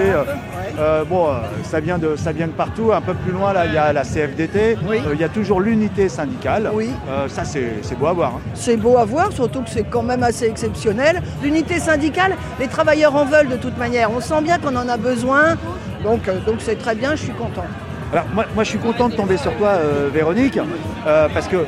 Euh, 0.79 1.03
bon, 1.05 1.27
euh, 1.27 1.33
ça 1.63 1.79
vient, 1.79 1.97
de, 1.97 2.15
ça 2.15 2.31
vient 2.31 2.47
de 2.47 2.51
partout. 2.53 2.91
Un 2.93 3.01
peu 3.01 3.13
plus 3.13 3.31
loin, 3.31 3.53
là, 3.53 3.65
il 3.65 3.73
y 3.73 3.77
a 3.77 3.93
la 3.93 4.03
CFDT. 4.03 4.77
Oui. 4.87 4.97
Euh, 5.05 5.11
il 5.13 5.19
y 5.19 5.23
a 5.23 5.29
toujours 5.29 5.61
l'unité 5.61 6.09
syndicale. 6.09 6.69
Oui. 6.73 6.89
Euh, 7.09 7.27
ça, 7.27 7.43
c'est 7.45 7.97
beau 7.99 8.07
à 8.07 8.13
voir. 8.13 8.33
hein. 8.37 8.41
C'est 8.53 8.77
beau 8.77 8.97
à 8.97 9.05
voir, 9.05 9.31
surtout 9.31 9.61
que 9.61 9.69
c'est 9.69 9.83
quand 9.83 10.03
même 10.03 10.23
assez 10.23 10.45
exceptionnel. 10.45 11.21
L'unité 11.43 11.79
syndicale, 11.79 12.35
les 12.59 12.67
travailleurs 12.67 13.15
en 13.15 13.25
veulent 13.25 13.49
de 13.49 13.57
toute 13.57 13.77
manière. 13.77 14.09
On 14.11 14.19
sent 14.21 14.41
bien 14.43 14.57
qu'on 14.57 14.75
en 14.75 14.87
a 14.89 14.97
besoin. 14.97 15.55
Donc 16.03 16.29
donc 16.45 16.55
c'est 16.59 16.77
très 16.77 16.95
bien, 16.95 17.11
je 17.15 17.23
suis 17.23 17.33
content. 17.33 17.63
Alors 18.11 18.25
moi, 18.33 18.45
moi, 18.53 18.63
je 18.63 18.69
suis 18.69 18.79
content 18.79 19.09
de 19.09 19.15
tomber 19.15 19.37
sur 19.37 19.55
toi, 19.57 19.71
Véronique, 20.13 20.59
parce 21.05 21.47
que 21.47 21.65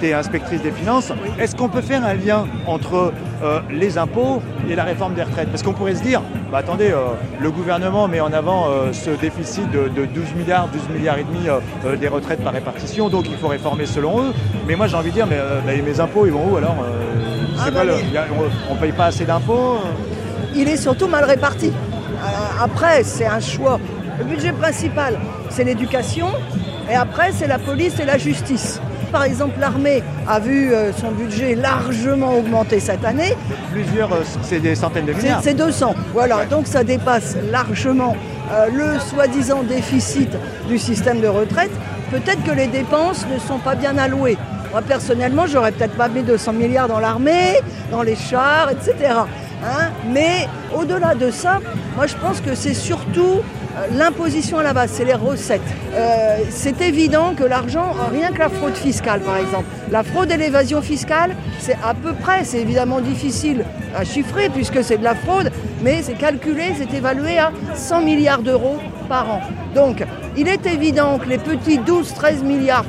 tu 0.00 0.06
es 0.06 0.12
inspectrice 0.12 0.60
des 0.60 0.70
finances. 0.72 1.10
Est-ce 1.38 1.56
qu'on 1.56 1.68
peut 1.70 1.80
faire 1.80 2.04
un 2.04 2.12
lien 2.14 2.46
entre 2.66 3.12
les 3.70 3.96
impôts 3.96 4.42
et 4.68 4.74
la 4.74 4.84
réforme 4.84 5.14
des 5.14 5.22
retraites? 5.22 5.48
Parce 5.48 5.62
qu'on 5.62 5.72
pourrait 5.72 5.94
se 5.94 6.02
dire, 6.02 6.20
bah, 6.50 6.58
attendez, 6.58 6.90
euh, 6.92 6.98
le 7.40 7.50
gouvernement 7.50 8.06
met 8.08 8.20
en 8.20 8.32
avant 8.32 8.68
euh, 8.70 8.92
ce 8.92 9.10
déficit 9.10 9.70
de, 9.70 9.88
de 9.88 10.06
12 10.06 10.34
milliards, 10.36 10.68
12 10.68 10.88
milliards 10.96 11.18
et 11.18 11.24
demi 11.24 11.48
euh, 11.48 11.96
des 11.96 12.08
retraites 12.08 12.42
par 12.42 12.52
répartition, 12.52 13.08
donc 13.08 13.26
il 13.28 13.36
faut 13.36 13.48
réformer 13.48 13.86
selon 13.86 14.20
eux. 14.22 14.32
Mais 14.66 14.76
moi 14.76 14.86
j'ai 14.86 14.96
envie 14.96 15.10
de 15.10 15.14
dire, 15.14 15.26
mais 15.26 15.38
bah, 15.66 15.72
mes 15.84 16.00
impôts, 16.00 16.26
ils 16.26 16.32
vont 16.32 16.52
où 16.52 16.56
alors 16.56 16.76
Ah, 17.58 17.70
bah, 17.70 17.84
le- 17.84 17.92
a- 17.92 18.26
on, 18.70 18.72
on 18.72 18.76
paye 18.76 18.92
pas 18.92 19.06
assez 19.06 19.24
d'impôts 19.24 19.78
Il 20.54 20.68
est 20.68 20.76
surtout 20.76 21.08
mal 21.08 21.24
réparti. 21.24 21.72
Après, 22.60 23.02
c'est 23.04 23.26
un 23.26 23.40
choix. 23.40 23.78
Le 24.18 24.24
budget 24.24 24.52
principal, 24.52 25.18
c'est 25.50 25.64
l'éducation. 25.64 26.28
Et 26.90 26.94
après, 26.94 27.30
c'est 27.32 27.46
la 27.46 27.58
police 27.58 27.98
et 28.00 28.04
la 28.04 28.16
justice. 28.16 28.80
Par 29.12 29.24
exemple, 29.24 29.58
l'armée 29.60 30.02
a 30.28 30.40
vu 30.40 30.72
euh, 30.72 30.92
son 30.92 31.10
budget 31.10 31.54
largement 31.54 32.34
augmenter 32.38 32.80
cette 32.80 33.04
année. 33.04 33.34
Plusieurs, 33.72 34.12
euh, 34.12 34.22
c'est 34.42 34.60
des 34.60 34.74
centaines 34.74 35.06
de 35.06 35.12
milliards. 35.12 35.40
c'est 35.42 35.54
200. 35.54 35.94
Voilà, 36.12 36.44
donc 36.46 36.66
ça 36.66 36.84
dépasse 36.84 37.36
largement 37.50 38.16
euh, 38.52 38.66
le 38.72 38.98
soi-disant 38.98 39.62
déficit 39.62 40.30
du 40.68 40.78
système 40.78 41.20
de 41.20 41.28
retraite. 41.28 41.70
Peut-être 42.10 42.42
que 42.44 42.52
les 42.52 42.66
dépenses 42.66 43.26
ne 43.32 43.38
sont 43.38 43.58
pas 43.58 43.74
bien 43.74 43.96
allouées. 43.98 44.38
Moi, 44.72 44.82
personnellement, 44.82 45.46
j'aurais 45.46 45.72
peut-être 45.72 45.96
pas 45.96 46.08
mis 46.08 46.22
200 46.22 46.52
milliards 46.52 46.88
dans 46.88 47.00
l'armée, 47.00 47.60
dans 47.90 48.02
les 48.02 48.16
chars, 48.16 48.70
etc. 48.70 49.14
Hein 49.64 49.90
Mais 50.12 50.48
au-delà 50.74 51.14
de 51.14 51.30
ça, 51.30 51.60
moi, 51.96 52.06
je 52.06 52.14
pense 52.16 52.40
que 52.40 52.54
c'est 52.54 52.74
surtout 52.74 53.40
l'imposition 53.92 54.58
à 54.58 54.62
la 54.62 54.72
base, 54.72 54.90
c'est 54.92 55.04
les 55.04 55.14
recettes. 55.14 55.60
Euh, 55.94 56.38
c'est 56.50 56.80
évident 56.80 57.34
que 57.34 57.44
l'argent, 57.44 57.94
rien 58.10 58.30
que 58.32 58.38
la 58.38 58.48
fraude 58.48 58.74
fiscale 58.74 59.20
par 59.20 59.36
exemple, 59.36 59.66
la 59.90 60.02
fraude 60.02 60.30
et 60.30 60.36
l'évasion 60.36 60.82
fiscale, 60.82 61.36
c'est 61.58 61.76
à 61.84 61.94
peu 61.94 62.12
près, 62.12 62.44
c'est 62.44 62.60
évidemment 62.60 63.00
difficile 63.00 63.64
à 63.94 64.04
chiffrer 64.04 64.48
puisque 64.48 64.82
c'est 64.82 64.98
de 64.98 65.04
la 65.04 65.14
fraude, 65.14 65.50
mais 65.82 66.02
c'est 66.02 66.14
calculé, 66.14 66.72
c'est 66.76 66.92
évalué 66.94 67.38
à 67.38 67.52
100 67.74 68.02
milliards 68.02 68.42
d'euros 68.42 68.78
par 69.08 69.30
an. 69.30 69.40
Donc, 69.74 70.04
il 70.36 70.48
est 70.48 70.66
évident 70.66 71.18
que 71.18 71.28
les 71.28 71.38
petits 71.38 71.78
12-13 71.78 72.42
milliards, 72.42 72.84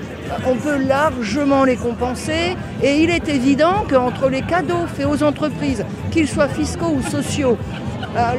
on 0.46 0.56
peut 0.56 0.78
largement 0.78 1.64
les 1.64 1.76
compenser 1.76 2.56
et 2.84 3.02
il 3.02 3.10
est 3.10 3.28
évident 3.30 3.86
qu'entre 3.90 4.30
les 4.30 4.42
cadeaux 4.42 4.86
faits 4.96 5.08
aux 5.08 5.24
entreprises, 5.24 5.86
qu'ils 6.12 6.28
soient 6.28 6.50
fiscaux 6.50 6.96
ou 6.98 7.02
sociaux, 7.02 7.58
euh, 7.58 7.87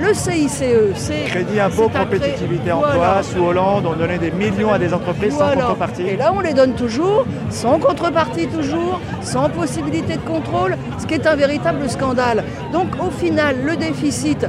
le 0.00 0.14
CICE, 0.14 0.62
c'est... 0.94 1.24
Crédit 1.26 1.60
impôt 1.60 1.88
compétitivité 1.88 2.72
emploi, 2.72 2.94
Voilà. 2.96 3.22
sous 3.22 3.38
Hollande, 3.44 3.86
on 3.86 3.96
donnait 3.96 4.18
des 4.18 4.30
millions 4.30 4.72
à 4.72 4.78
des 4.78 4.92
entreprises 4.92 5.34
sans 5.36 5.52
contrepartie. 5.52 6.02
Et 6.02 6.16
là, 6.16 6.32
on 6.34 6.40
les 6.40 6.54
donne 6.54 6.74
toujours, 6.74 7.24
sans 7.50 7.78
contrepartie 7.78 8.46
toujours, 8.48 9.00
sans 9.20 9.48
possibilité 9.48 10.16
de 10.16 10.22
contrôle, 10.22 10.76
ce 10.98 11.06
qui 11.06 11.14
est 11.14 11.26
un 11.26 11.36
véritable 11.36 11.88
scandale. 11.88 12.44
Donc 12.72 12.88
au 13.00 13.10
final, 13.10 13.56
le 13.64 13.76
déficit, 13.76 14.46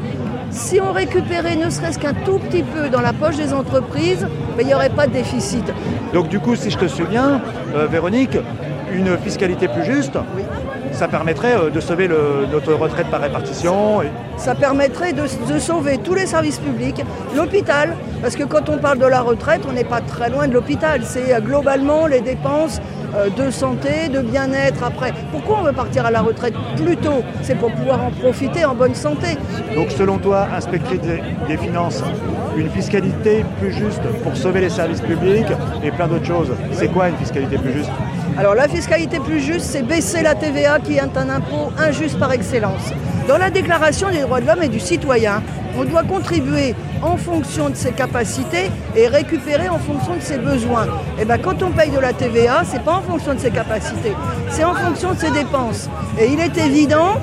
si 0.51 0.79
on 0.81 0.91
récupérait 0.91 1.55
ne 1.55 1.69
serait-ce 1.69 1.99
qu'un 1.99 2.13
tout 2.13 2.39
petit 2.39 2.63
peu 2.63 2.89
dans 2.89 3.01
la 3.01 3.13
poche 3.13 3.35
des 3.35 3.53
entreprises, 3.53 4.27
ben, 4.57 4.61
il 4.61 4.67
n'y 4.67 4.73
aurait 4.73 4.89
pas 4.89 5.05
de 5.07 5.13
déficit. 5.13 5.65
Donc 6.13 6.27
du 6.29 6.39
coup, 6.39 6.55
si 6.55 6.71
je 6.71 6.77
te 6.77 6.87
souviens, 6.87 7.41
euh, 7.75 7.85
Véronique, 7.85 8.37
une 8.91 9.15
fiscalité 9.19 9.67
plus 9.67 9.85
juste, 9.85 10.17
Oui. 10.35 10.43
Ça 10.99 11.07
permettrait 11.07 11.55
euh, 11.55 11.69
de 11.69 11.79
sauver 11.79 12.07
le- 12.13 12.45
notre 12.51 12.73
retraite 12.73 13.07
par 13.07 13.21
répartition. 13.21 14.01
Ça 14.37 14.53
permettrait 14.53 15.13
de, 15.13 15.23
de 15.53 15.57
sauver 15.59 15.97
tous 15.97 16.13
les 16.13 16.25
services 16.25 16.59
publics, 16.59 17.01
l'hôpital, 17.37 17.95
parce 18.21 18.35
que 18.35 18.43
quand 18.43 18.67
on 18.67 18.77
parle 18.77 18.99
de 18.99 19.05
la 19.05 19.21
retraite, 19.21 19.61
on 19.69 19.71
n'est 19.71 19.85
pas 19.95 20.01
très 20.01 20.29
loin 20.29 20.45
de 20.49 20.53
l'hôpital. 20.53 21.01
C'est 21.05 21.33
euh, 21.33 21.39
globalement 21.39 22.05
les 22.05 22.19
dépenses 22.19 22.81
euh, 23.15 23.29
de 23.41 23.49
santé, 23.49 24.09
de 24.09 24.19
bien-être 24.19 24.83
après. 24.83 25.13
Pourquoi 25.31 25.59
on 25.61 25.63
veut 25.63 25.77
partir 25.83 26.05
à 26.05 26.11
la 26.11 26.21
retraite 26.21 26.53
plus 26.75 26.97
tôt? 26.97 27.21
C'est 27.43 27.55
pour 27.55 27.71
pouvoir 27.71 27.99
en 28.07 28.11
profiter 28.11 28.65
en 28.65 28.75
bonne 28.75 28.95
santé. 29.07 29.29
Donc 29.75 29.91
selon 29.91 30.17
toi, 30.17 30.47
inspectrice 30.53 30.99
des 30.99 31.57
finances, 31.57 32.03
une 32.57 32.69
fiscalité 32.69 33.45
plus 33.61 33.71
juste 33.71 34.03
pour 34.23 34.35
sauver 34.35 34.59
les 34.59 34.69
services 34.69 35.01
publics 35.01 35.53
et 35.81 35.91
plein 35.91 36.07
d'autres 36.07 36.25
choses. 36.35 36.51
C'est 36.73 36.89
quoi 36.89 37.07
une 37.07 37.15
fiscalité 37.15 37.57
plus 37.57 37.71
juste? 37.71 37.91
Alors 38.39 38.55
la 38.55 38.69
fiscalité 38.69 39.19
plus 39.19 39.41
juste, 39.41 39.65
c'est 39.65 39.81
baisser 39.81 40.23
la 40.23 40.33
TVA 40.33 40.79
qui 40.79 40.93
est 40.93 41.01
un 41.01 41.29
impôt 41.29 41.73
injuste 41.77 42.17
par 42.17 42.31
excellence. 42.31 42.93
Dans 43.27 43.37
la 43.37 43.49
déclaration 43.49 44.09
des 44.11 44.21
droits 44.21 44.39
de 44.39 44.47
l'homme 44.47 44.63
et 44.63 44.69
du 44.69 44.79
citoyen, 44.79 45.43
on 45.77 45.83
doit 45.83 46.03
contribuer 46.03 46.73
en 47.01 47.17
fonction 47.17 47.69
de 47.69 47.75
ses 47.75 47.91
capacités 47.91 48.71
et 48.95 49.07
récupérer 49.09 49.67
en 49.67 49.77
fonction 49.77 50.15
de 50.15 50.21
ses 50.21 50.37
besoins. 50.37 50.87
Et 51.19 51.25
bien 51.25 51.37
quand 51.37 51.61
on 51.61 51.71
paye 51.71 51.89
de 51.89 51.99
la 51.99 52.13
TVA, 52.13 52.63
c'est 52.63 52.81
pas 52.81 52.93
en 52.93 53.01
fonction 53.01 53.33
de 53.33 53.39
ses 53.39 53.51
capacités, 53.51 54.13
c'est 54.49 54.63
en 54.63 54.73
fonction 54.73 55.13
de 55.15 55.19
ses 55.19 55.31
dépenses. 55.31 55.89
Et 56.17 56.27
il 56.27 56.39
est 56.39 56.57
évident 56.57 57.17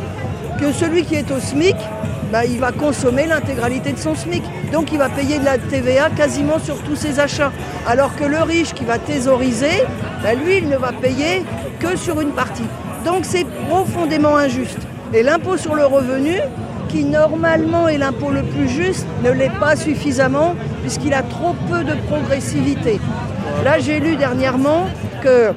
que 0.61 0.71
celui 0.71 1.03
qui 1.03 1.15
est 1.15 1.31
au 1.31 1.41
SMIC, 1.41 1.77
ben, 2.31 2.43
il 2.47 2.59
va 2.59 2.73
consommer 2.73 3.27
l'intégralité 3.27 3.93
de 3.93 3.99
son 3.99 4.15
SMIC. 4.15 4.43
Donc 4.71 4.93
il 4.93 4.99
va 4.99 5.09
payer 5.09 5.39
de 5.39 5.45
la 5.47 5.57
TVA 5.57 6.11
quasiment 6.11 6.59
sur 6.59 6.77
tous 6.83 6.97
ses 6.97 7.21
achats. 7.21 7.53
Alors 7.87 8.16
que 8.16 8.25
le 8.25 8.43
riche 8.43 8.75
qui 8.75 8.85
va 8.85 8.99
thésauriser, 8.99 9.85
ben, 10.23 10.38
lui, 10.38 10.59
il 10.59 10.69
ne 10.69 10.76
va 10.76 10.93
payer 10.93 11.45
que 11.78 11.97
sur 11.97 12.21
une 12.21 12.33
partie. 12.33 12.66
Donc 13.05 13.25
c'est 13.25 13.47
profondément 13.69 14.37
injuste. 14.37 14.81
Et 15.14 15.23
l'impôt 15.23 15.57
sur 15.57 15.76
le 15.76 15.87
revenu, 15.87 16.40
qui 16.88 17.05
normalement 17.05 17.88
est 17.88 17.99
l'impôt 17.99 18.31
le 18.31 18.43
plus 18.43 18.69
juste, 18.69 19.07
ne 19.23 19.31
l'est 19.31 19.57
pas 19.61 19.76
suffisamment 19.76 20.55
puisqu'il 20.83 21.14
a 21.14 21.23
trop 21.23 21.55
peu 21.71 21.85
de 21.85 21.95
progressivité. 22.09 23.00
Là, 23.64 23.78
j'ai 23.78 24.00
lu 24.00 24.16
dernièrement 24.16 24.87
que 25.23 25.28
euh, 25.28 25.52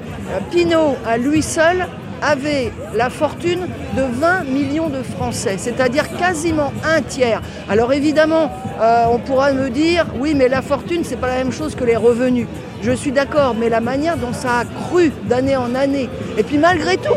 Pinault, 0.51 0.97
à 1.07 1.17
lui 1.17 1.41
seul, 1.41 1.87
avait 2.21 2.71
la 2.95 3.09
fortune 3.09 3.67
de 3.95 4.03
20 4.03 4.43
millions 4.43 4.89
de 4.89 5.01
Français, 5.01 5.55
c'est-à-dire 5.57 6.05
quasiment 6.17 6.71
un 6.83 7.01
tiers. 7.01 7.41
Alors 7.69 7.93
évidemment, 7.93 8.51
euh, 8.81 9.05
on 9.11 9.19
pourra 9.19 9.51
me 9.51 9.69
dire, 9.69 10.05
oui, 10.19 10.33
mais 10.35 10.47
la 10.47 10.61
fortune, 10.61 11.03
c'est 11.03 11.17
pas 11.17 11.27
la 11.27 11.35
même 11.35 11.51
chose 11.51 11.75
que 11.75 11.83
les 11.83 11.95
revenus. 11.95 12.47
Je 12.81 12.91
suis 12.91 13.11
d'accord, 13.11 13.55
mais 13.59 13.69
la 13.69 13.81
manière 13.81 14.17
dont 14.17 14.33
ça 14.33 14.59
a 14.59 14.65
cru 14.65 15.11
d'année 15.27 15.57
en 15.57 15.75
année, 15.75 16.09
et 16.37 16.43
puis 16.43 16.57
malgré 16.57 16.97
tout, 16.97 17.15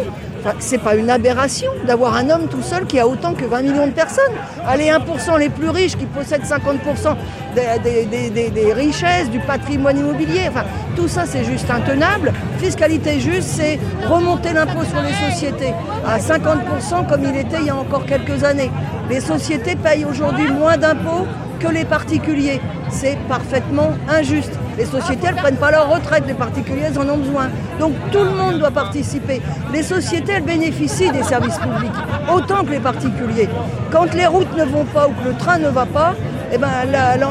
c'est 0.58 0.78
pas 0.78 0.96
une 0.96 1.10
aberration 1.10 1.70
d'avoir 1.86 2.16
un 2.16 2.30
homme 2.30 2.48
tout 2.48 2.62
seul 2.62 2.86
qui 2.86 2.98
a 2.98 3.06
autant 3.06 3.34
que 3.34 3.44
20 3.44 3.62
millions 3.62 3.86
de 3.86 3.92
personnes. 3.92 4.34
Allez, 4.66 4.86
1% 4.86 5.38
les 5.38 5.48
plus 5.48 5.68
riches 5.68 5.96
qui 5.96 6.06
possèdent 6.06 6.42
50% 6.42 7.16
des, 7.54 8.72
richesses, 8.72 9.30
du 9.30 9.38
patrimoine 9.40 9.98
immobilier. 9.98 10.48
Enfin, 10.48 10.64
tout 10.96 11.08
ça, 11.08 11.24
c'est 11.26 11.44
juste 11.44 11.70
intenable. 11.70 12.32
Fiscalité 12.58 13.20
juste, 13.20 13.48
c'est 13.48 13.78
remonter 14.08 14.52
l'impôt 14.52 14.84
sur 14.84 15.00
les 15.02 15.30
sociétés 15.30 15.72
à 16.06 16.18
50% 16.18 17.08
comme 17.08 17.24
il 17.24 17.36
était 17.36 17.58
il 17.60 17.66
y 17.66 17.70
a 17.70 17.76
encore 17.76 18.06
quelques 18.06 18.44
années. 18.44 18.70
Les 19.10 19.20
sociétés 19.20 19.76
payent 19.76 20.04
aujourd'hui 20.04 20.50
moins 20.50 20.76
d'impôts 20.76 21.26
que 21.60 21.68
les 21.68 21.84
particuliers. 21.84 22.60
C'est 22.90 23.16
parfaitement 23.28 23.92
injuste. 24.08 24.52
Les 24.76 24.84
sociétés, 24.84 25.26
elles 25.28 25.34
ne 25.34 25.40
prennent 25.40 25.56
pas 25.56 25.70
leur 25.70 25.88
retraite, 25.90 26.24
les 26.26 26.34
particuliers, 26.34 26.84
elles 26.88 26.98
en 26.98 27.08
ont 27.08 27.18
besoin. 27.18 27.48
Donc 27.78 27.92
tout 28.10 28.24
le 28.24 28.30
monde 28.30 28.58
doit 28.58 28.70
participer. 28.70 29.40
Les 29.72 29.82
sociétés, 29.82 30.32
elles 30.32 30.44
bénéficient 30.44 31.10
des 31.10 31.22
services 31.22 31.58
publics, 31.58 31.92
autant 32.34 32.64
que 32.64 32.70
les 32.70 32.80
particuliers. 32.80 33.48
Quand 33.90 34.12
les 34.14 34.26
routes 34.26 34.56
ne 34.56 34.64
vont 34.64 34.84
pas 34.84 35.08
ou 35.08 35.12
que 35.12 35.28
le 35.28 35.36
train 35.36 35.58
ne 35.58 35.68
va 35.68 35.86
pas, 35.86 36.14
eh 36.52 36.58
ben, 36.58 36.86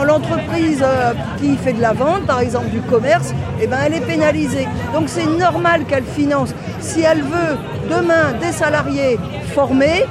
l'entreprise 0.06 0.82
euh, 0.84 1.14
qui 1.40 1.56
fait 1.56 1.74
de 1.74 1.82
la 1.82 1.94
vente, 1.94 2.26
par 2.26 2.40
exemple 2.40 2.70
du 2.70 2.82
commerce, 2.82 3.34
eh 3.62 3.68
ben, 3.68 3.78
elle 3.86 3.94
est 3.94 4.06
pénalisée. 4.06 4.68
Donc 4.94 5.04
c'est 5.08 5.26
normal 5.26 5.86
qu'elle 5.86 6.04
finance. 6.04 6.54
Si 6.80 7.02
elle 7.02 7.22
veut 7.22 7.58
demain 7.90 8.34
des 8.42 8.52
salariés 8.52 9.20
formés, 9.54 10.06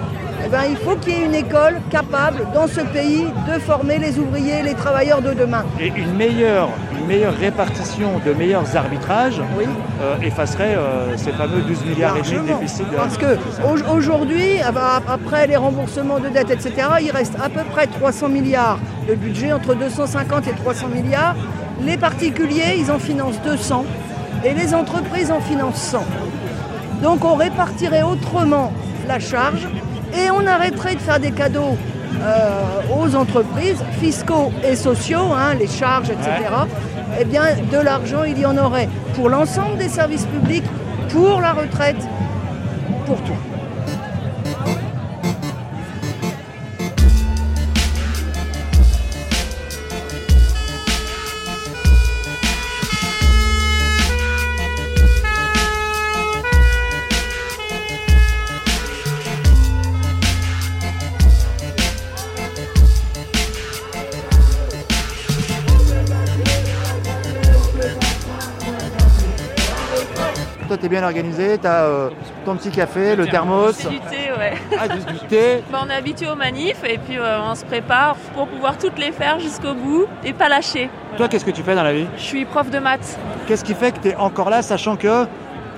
eh 0.45 0.49
ben, 0.49 0.63
il 0.71 0.77
faut 0.77 0.97
qu'il 0.97 1.13
y 1.13 1.17
ait 1.23 1.25
une 1.27 1.35
école 1.35 1.81
capable 1.91 2.47
dans 2.55 2.67
ce 2.67 2.81
pays 2.81 3.27
de 3.53 3.59
former 3.61 3.99
les 3.99 4.19
ouvriers, 4.19 4.63
les 4.63 4.75
travailleurs 4.75 5.21
de 5.23 5.33
demain. 5.33 5.65
Et 5.79 5.89
une 5.89 6.15
meilleure, 6.15 6.69
une 6.99 7.07
meilleure 7.07 7.35
répartition 7.35 8.21
de 8.25 8.33
meilleurs 8.33 8.77
arbitrages 8.77 9.41
Oui. 9.59 9.65
euh, 10.03 10.17
effacerait 10.23 10.75
euh, 10.77 11.17
ces 11.17 11.33
fameux 11.33 11.61
12 11.63 11.85
milliards 11.87 12.17
et 12.17 12.23
demi 12.23 12.49
de 12.49 12.55
déficit 12.55 12.87
Parce 12.97 13.17
que 13.19 13.37
au- 13.65 13.97
aujourd'hui, 13.97 14.57
après 15.09 15.47
les 15.47 15.57
remboursements 15.57 16.19
de 16.21 16.29
dettes, 16.29 16.51
etc., 16.51 16.73
il 17.03 17.11
reste 17.11 17.35
à 17.43 17.49
peu 17.49 17.63
près 17.71 17.87
300 17.87 18.29
milliards 18.29 18.79
de 19.09 19.15
budget, 19.15 19.53
entre 19.53 19.75
250 19.75 20.47
et 20.49 20.53
300 20.53 20.89
milliards. 20.89 21.37
Les 21.83 21.97
particuliers, 21.97 22.77
ils 22.79 22.91
en 22.91 22.99
financent 22.99 23.41
200 23.43 23.85
et 24.45 24.55
les 24.55 24.75
entreprises 24.75 25.31
en 25.31 25.41
financent 25.41 25.77
100. 25.83 26.05
Donc 27.03 27.25
on 27.25 27.35
répartirait 27.35 28.03
autrement 28.03 28.73
la 29.09 29.19
charge 29.19 29.67
et 30.15 30.31
on 30.31 30.47
arrêterait 30.47 30.95
de 30.95 31.01
faire 31.01 31.21
des 31.21 31.33
cadeaux 31.33 31.77
euh, 32.23 32.81
aux 32.99 33.15
entreprises, 33.15 33.83
fiscaux 34.01 34.53
et 34.69 34.77
sociaux, 34.77 35.33
hein, 35.35 35.55
les 35.59 35.69
charges, 35.69 36.11
etc. 36.11 36.31
Eh 37.21 37.25
bien, 37.25 37.43
de 37.73 37.79
l'argent, 37.79 38.25
il 38.25 38.39
y 38.39 38.47
en 38.47 38.57
aurait 38.57 38.89
pour 39.15 39.29
l'ensemble 39.29 39.79
des 39.79 39.89
services 39.89 40.27
publics, 40.27 40.65
pour 41.09 41.41
la 41.41 41.53
retraite, 41.53 41.97
pour 43.07 43.21
tout. 43.23 43.50
Bien 70.91 71.03
organisé, 71.05 71.57
t'as 71.57 71.85
euh, 71.85 72.11
ton 72.45 72.57
petit 72.57 72.71
café, 72.71 73.17
le 73.17 73.27
thermos, 73.27 73.79
du 73.79 73.99
thé, 74.01 74.31
ouais. 74.39 74.53
ah, 74.79 74.89
du 74.89 75.19
thé. 75.29 75.63
Bah, 75.73 75.81
on 75.87 75.89
est 75.89 75.95
habitué 75.95 76.29
aux 76.29 76.35
manifs 76.37 76.83
et 76.85 76.99
puis 76.99 77.17
euh, 77.19 77.41
on 77.43 77.55
se 77.55 77.65
prépare 77.65 78.17
pour 78.35 78.47
pouvoir 78.49 78.77
toutes 78.77 78.99
les 78.99 79.13
faire 79.13 79.39
jusqu'au 79.41 79.73
bout 79.75 80.07
et 80.25 80.33
pas 80.33 80.49
lâcher. 80.49 80.91
Toi, 81.17 81.29
qu'est-ce 81.29 81.45
que 81.45 81.51
tu 81.53 81.63
fais 81.63 81.75
dans 81.75 81.83
la 81.85 81.93
vie? 81.93 82.07
Je 82.17 82.23
suis 82.23 82.45
prof 82.45 82.69
de 82.71 82.79
maths. 82.79 83.19
Qu'est-ce 83.47 83.65
qui 83.65 83.75
fait 83.75 83.93
que 83.93 84.01
tu 84.01 84.09
es 84.09 84.17
encore 84.17 84.51
là, 84.51 84.61
sachant 84.63 84.97
que 84.97 85.27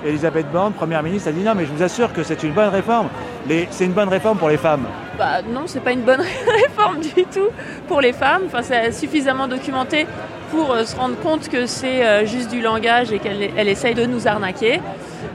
Elisabeth 0.05 0.51
Borne, 0.51 0.73
Première 0.73 1.01
ministre, 1.01 1.29
a 1.29 1.31
dit 1.31 1.41
non, 1.43 1.53
mais 1.55 1.65
je 1.65 1.71
vous 1.71 1.81
assure 1.83 2.11
que 2.11 2.23
c'est 2.23 2.43
une 2.43 2.51
bonne 2.51 2.67
réforme. 2.69 3.07
Les- 3.47 3.67
C'est 3.71 3.85
une 3.85 3.93
bonne 3.93 4.09
réforme 4.09 4.37
pour 4.37 4.49
les 4.49 4.57
femmes. 4.57 4.85
Bah 5.17 5.41
non, 5.47 5.61
c'est 5.65 5.79
pas 5.79 5.91
une 5.93 6.01
bonne 6.01 6.19
réforme 6.61 6.99
du 6.99 7.23
tout 7.25 7.47
pour 7.87 8.01
les 8.01 8.11
femmes. 8.13 8.43
Enfin, 8.47 8.61
c'est 8.63 8.91
suffisamment 8.91 9.47
documenté 9.47 10.05
pour 10.53 10.71
euh, 10.71 10.85
se 10.85 10.95
rendre 10.95 11.17
compte 11.19 11.49
que 11.49 11.65
c'est 11.65 12.05
euh, 12.05 12.25
juste 12.25 12.51
du 12.51 12.61
langage 12.61 13.11
et 13.11 13.19
qu'elle 13.19 13.49
elle 13.57 13.67
essaye 13.67 13.95
de 13.95 14.05
nous 14.05 14.27
arnaquer. 14.27 14.79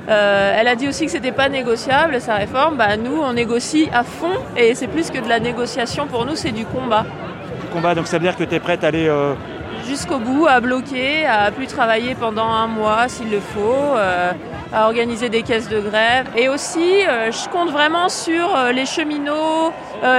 Euh, 0.09 0.57
elle 0.59 0.69
a 0.69 0.77
dit 0.77 0.89
aussi 0.89 1.05
que 1.07 1.11
c'était 1.11 1.33
pas 1.33 1.49
négociable 1.49 2.21
sa 2.21 2.37
réforme. 2.37 2.77
Bah 2.77 2.97
nous, 2.97 3.21
on 3.21 3.33
négocie 3.33 3.89
à 3.93 4.05
fond 4.05 4.37
et 4.57 4.75
c'est 4.75 4.87
plus 4.87 5.11
que 5.11 5.19
de 5.19 5.29
la 5.29 5.41
négociation 5.41 6.07
pour 6.07 6.25
nous, 6.25 6.37
c'est 6.37 6.53
du 6.53 6.65
combat. 6.65 7.05
Le 7.67 7.75
combat, 7.75 7.95
donc 7.95 8.07
ça 8.07 8.19
veut 8.19 8.23
dire 8.23 8.37
que 8.37 8.45
tu 8.45 8.55
es 8.55 8.61
prête 8.61 8.85
à 8.85 8.89
aller. 8.89 9.09
euh, 9.09 9.35
jusqu'au 9.87 10.19
bout, 10.19 10.47
à 10.47 10.61
bloquer, 10.61 11.27
à 11.27 11.51
plus 11.51 11.67
travailler 11.67 12.15
pendant 12.15 12.47
un 12.47 12.67
mois 12.67 13.09
s'il 13.09 13.31
le 13.31 13.41
faut, 13.41 13.97
euh, 13.97 14.33
à 14.73 14.87
organiser 14.87 15.29
des 15.29 15.43
caisses 15.43 15.69
de 15.69 15.81
grève. 15.81 16.27
Et 16.37 16.49
aussi, 16.49 17.03
je 17.03 17.49
compte 17.49 17.71
vraiment 17.71 18.09
sur 18.11 18.47
les 18.75 18.85
cheminots, 18.85 19.73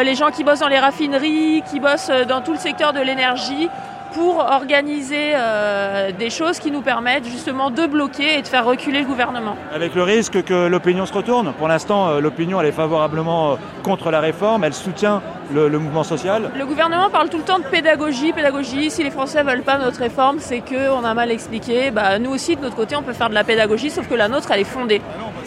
les 0.04 0.16
gens 0.16 0.32
qui 0.32 0.44
bossent 0.44 0.62
dans 0.62 0.74
les 0.76 0.80
raffineries, 0.80 1.62
qui 1.70 1.80
bossent 1.80 2.12
dans 2.28 2.42
tout 2.42 2.54
le 2.54 2.58
secteur 2.58 2.92
de 2.94 3.00
l'énergie 3.00 3.70
pour 4.14 4.38
organiser 4.40 5.34
euh, 5.36 6.12
des 6.12 6.30
choses 6.30 6.60
qui 6.60 6.72
nous 6.72 6.82
permettent 6.82 7.26
justement 7.26 7.70
de 7.70 7.86
bloquer 7.86 8.38
et 8.38 8.42
de 8.42 8.48
faire 8.48 8.66
reculer 8.66 9.02
le 9.02 9.06
gouvernement. 9.06 9.56
avec 9.74 9.96
le 9.96 10.04
risque 10.04 10.44
que 10.44 10.68
l'opinion 10.68 11.06
se 11.06 11.14
retourne. 11.14 11.54
Pour 11.54 11.68
l'instant, 11.68 12.08
euh, 12.10 12.20
l'opinion, 12.20 12.60
elle 12.60 12.68
est 12.68 12.72
favorablement 12.72 13.52
euh, 13.52 13.56
contre 13.84 14.12
la 14.12 14.20
réforme, 14.20 14.64
elle 14.64 14.74
soutient 14.74 15.22
le, 15.54 15.68
le 15.70 15.80
mouvement 15.80 16.04
social. 16.04 16.52
Le 16.58 16.66
gouvernement 16.66 17.10
parle 17.10 17.30
tout 17.30 17.38
le 17.38 17.44
temps 17.44 17.60
de 17.60 17.64
pédagogie, 17.66 18.34
pédagogie. 18.34 18.90
Si 18.92 19.04
les 19.04 19.12
Français 19.12 19.44
veulent 19.44 19.64
pas 19.64 19.78
notre 19.78 20.00
réforme, 20.00 20.38
c'est 20.40 20.62
qu'on 20.62 21.04
a 21.04 21.14
mal 21.14 21.32
expliqué. 21.32 21.92
Bah, 21.92 22.20
nous 22.20 22.32
aussi, 22.32 22.56
de 22.56 22.62
notre 22.62 22.76
côté, 22.76 22.96
on 22.96 23.04
peut 23.04 23.14
faire 23.14 23.30
de 23.30 23.34
la 23.36 23.44
pédagogie, 23.44 23.90
sauf 23.90 24.08
que 24.08 24.16
la 24.16 24.28
nôtre, 24.28 24.50
elle 24.52 24.62
est 24.62 24.64
fondée. 24.64 25.02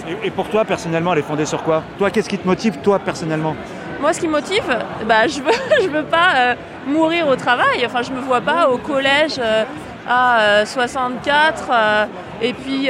Et, 0.09 0.27
et 0.27 0.31
pour 0.31 0.49
toi, 0.49 0.65
personnellement, 0.65 1.13
elle 1.13 1.21
est 1.21 1.23
fondée 1.23 1.47
sur 1.47 1.63
quoi? 1.63 1.83
Toi, 1.99 2.11
qu'est-ce 2.11 2.29
qui 2.29 2.39
te 2.39 2.47
motive, 2.47 2.79
toi, 2.83 2.99
personnellement? 2.99 3.55
Moi, 4.03 4.13
ce 4.13 4.19
qui 4.19 4.27
me 4.27 4.33
motive, 4.33 4.65
bah, 5.07 5.29
je 5.29 5.41
veux, 5.41 5.53
je 5.81 5.87
veux 5.89 6.03
pas 6.03 6.31
euh, 6.35 6.55
mourir 6.89 7.29
au 7.29 7.37
travail. 7.37 7.87
Enfin, 7.87 8.03
je 8.03 8.11
me 8.11 8.19
vois 8.21 8.41
pas 8.41 8.69
au 8.69 8.77
collège 8.77 9.37
euh, 9.39 9.63
à 10.09 10.41
euh, 10.41 10.67
64. 10.67 11.71
euh, 11.71 12.05
et 12.43 12.53
puis, 12.53 12.89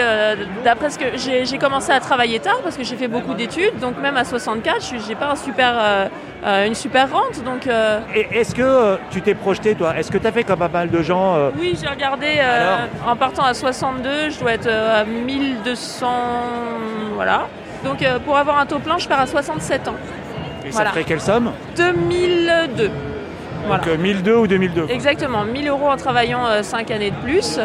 d'après 0.65 0.89
ce 0.89 0.99
que 0.99 1.05
j'ai 1.17 1.45
j'ai 1.45 1.59
commencé 1.59 1.93
à 1.93 2.01
travailler 2.01 2.39
tard 2.41 2.61
parce 2.65 2.79
que 2.79 2.85
j'ai 2.85 2.97
fait 2.97 3.09
beaucoup 3.09 3.35
d'études. 3.35 3.79
Donc, 3.79 3.99
même 4.01 4.17
à 4.17 4.25
64, 4.25 4.83
je 4.83 5.07
j'ai 5.07 5.15
pas 5.15 5.33
un 5.33 5.37
super, 5.37 6.09
une 6.67 6.75
super 6.75 7.13
rente. 7.13 7.45
Donc, 7.45 7.69
Et 8.15 8.29
est-ce 8.41 8.55
que 8.55 8.97
tu 9.11 9.21
t'es 9.21 9.35
projeté, 9.35 9.75
toi? 9.75 9.95
Est-ce 9.95 10.11
que 10.11 10.17
tu 10.17 10.27
as 10.27 10.33
fait 10.33 10.45
comme 10.45 10.61
pas 10.61 10.69
mal 10.69 10.89
de 10.89 11.03
gens 11.03 11.51
oui, 11.61 11.77
j'ai 11.79 11.89
regardé 11.89 12.41
en 13.07 13.15
partant 13.15 13.45
à 13.45 13.53
62, 13.53 14.31
je 14.31 14.41
dois 14.41 14.53
être 14.53 14.71
à 14.71 15.05
1200. 15.05 16.07
Voilà. 17.17 17.47
Donc, 17.85 18.03
pour 18.25 18.39
avoir 18.39 18.59
un 18.59 18.65
taux 18.65 18.79
plein, 18.79 18.97
je 18.97 19.07
pars 19.07 19.21
à 19.21 19.27
67 19.27 19.89
ans. 19.89 19.97
Voilà. 20.73 20.91
ça 20.91 20.95
ferait 20.95 21.05
quelle 21.05 21.21
somme 21.21 21.53
2002. 21.77 22.91
Voilà. 23.67 23.85
Donc 23.85 23.93
euh, 23.93 23.97
1002 23.97 24.35
ou 24.35 24.47
2002 24.47 24.83
quoi. 24.87 24.95
Exactement, 24.95 25.45
1000 25.45 25.69
euros 25.69 25.89
en 25.89 25.97
travaillant 25.97 26.63
5 26.63 26.91
années 26.91 27.11
de 27.11 27.17
plus. 27.17 27.61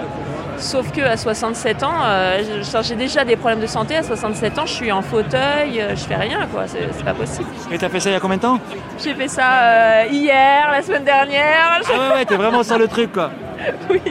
Sauf 0.59 0.91
que 0.91 1.01
à 1.01 1.17
67 1.17 1.83
ans, 1.83 1.93
euh, 2.03 2.41
j'ai 2.81 2.95
déjà 2.95 3.23
des 3.23 3.35
problèmes 3.35 3.59
de 3.59 3.67
santé. 3.67 3.95
À 3.95 4.03
67 4.03 4.57
ans, 4.57 4.65
je 4.65 4.73
suis 4.73 4.91
en 4.91 5.01
fauteuil, 5.01 5.79
euh, 5.79 5.95
je 5.95 6.03
fais 6.03 6.15
rien, 6.15 6.47
quoi. 6.51 6.67
C'est 6.67 6.89
c'est 6.91 7.03
pas 7.03 7.13
possible. 7.13 7.47
Et 7.71 7.77
t'as 7.77 7.89
fait 7.89 7.99
ça 7.99 8.09
il 8.09 8.13
y 8.13 8.15
a 8.15 8.19
combien 8.19 8.37
de 8.37 8.41
temps? 8.41 8.59
J'ai 9.03 9.13
fait 9.13 9.27
ça 9.27 9.43
euh, 9.43 10.03
hier, 10.09 10.69
la 10.71 10.81
semaine 10.81 11.03
dernière. 11.03 11.79
Ah 11.85 11.91
ouais, 11.91 12.15
ouais, 12.15 12.25
t'es 12.25 12.35
vraiment 12.35 12.63
sur 12.63 12.77
le 12.77 12.87
truc, 12.87 13.13
quoi. 13.13 13.31
Oui. 13.89 14.01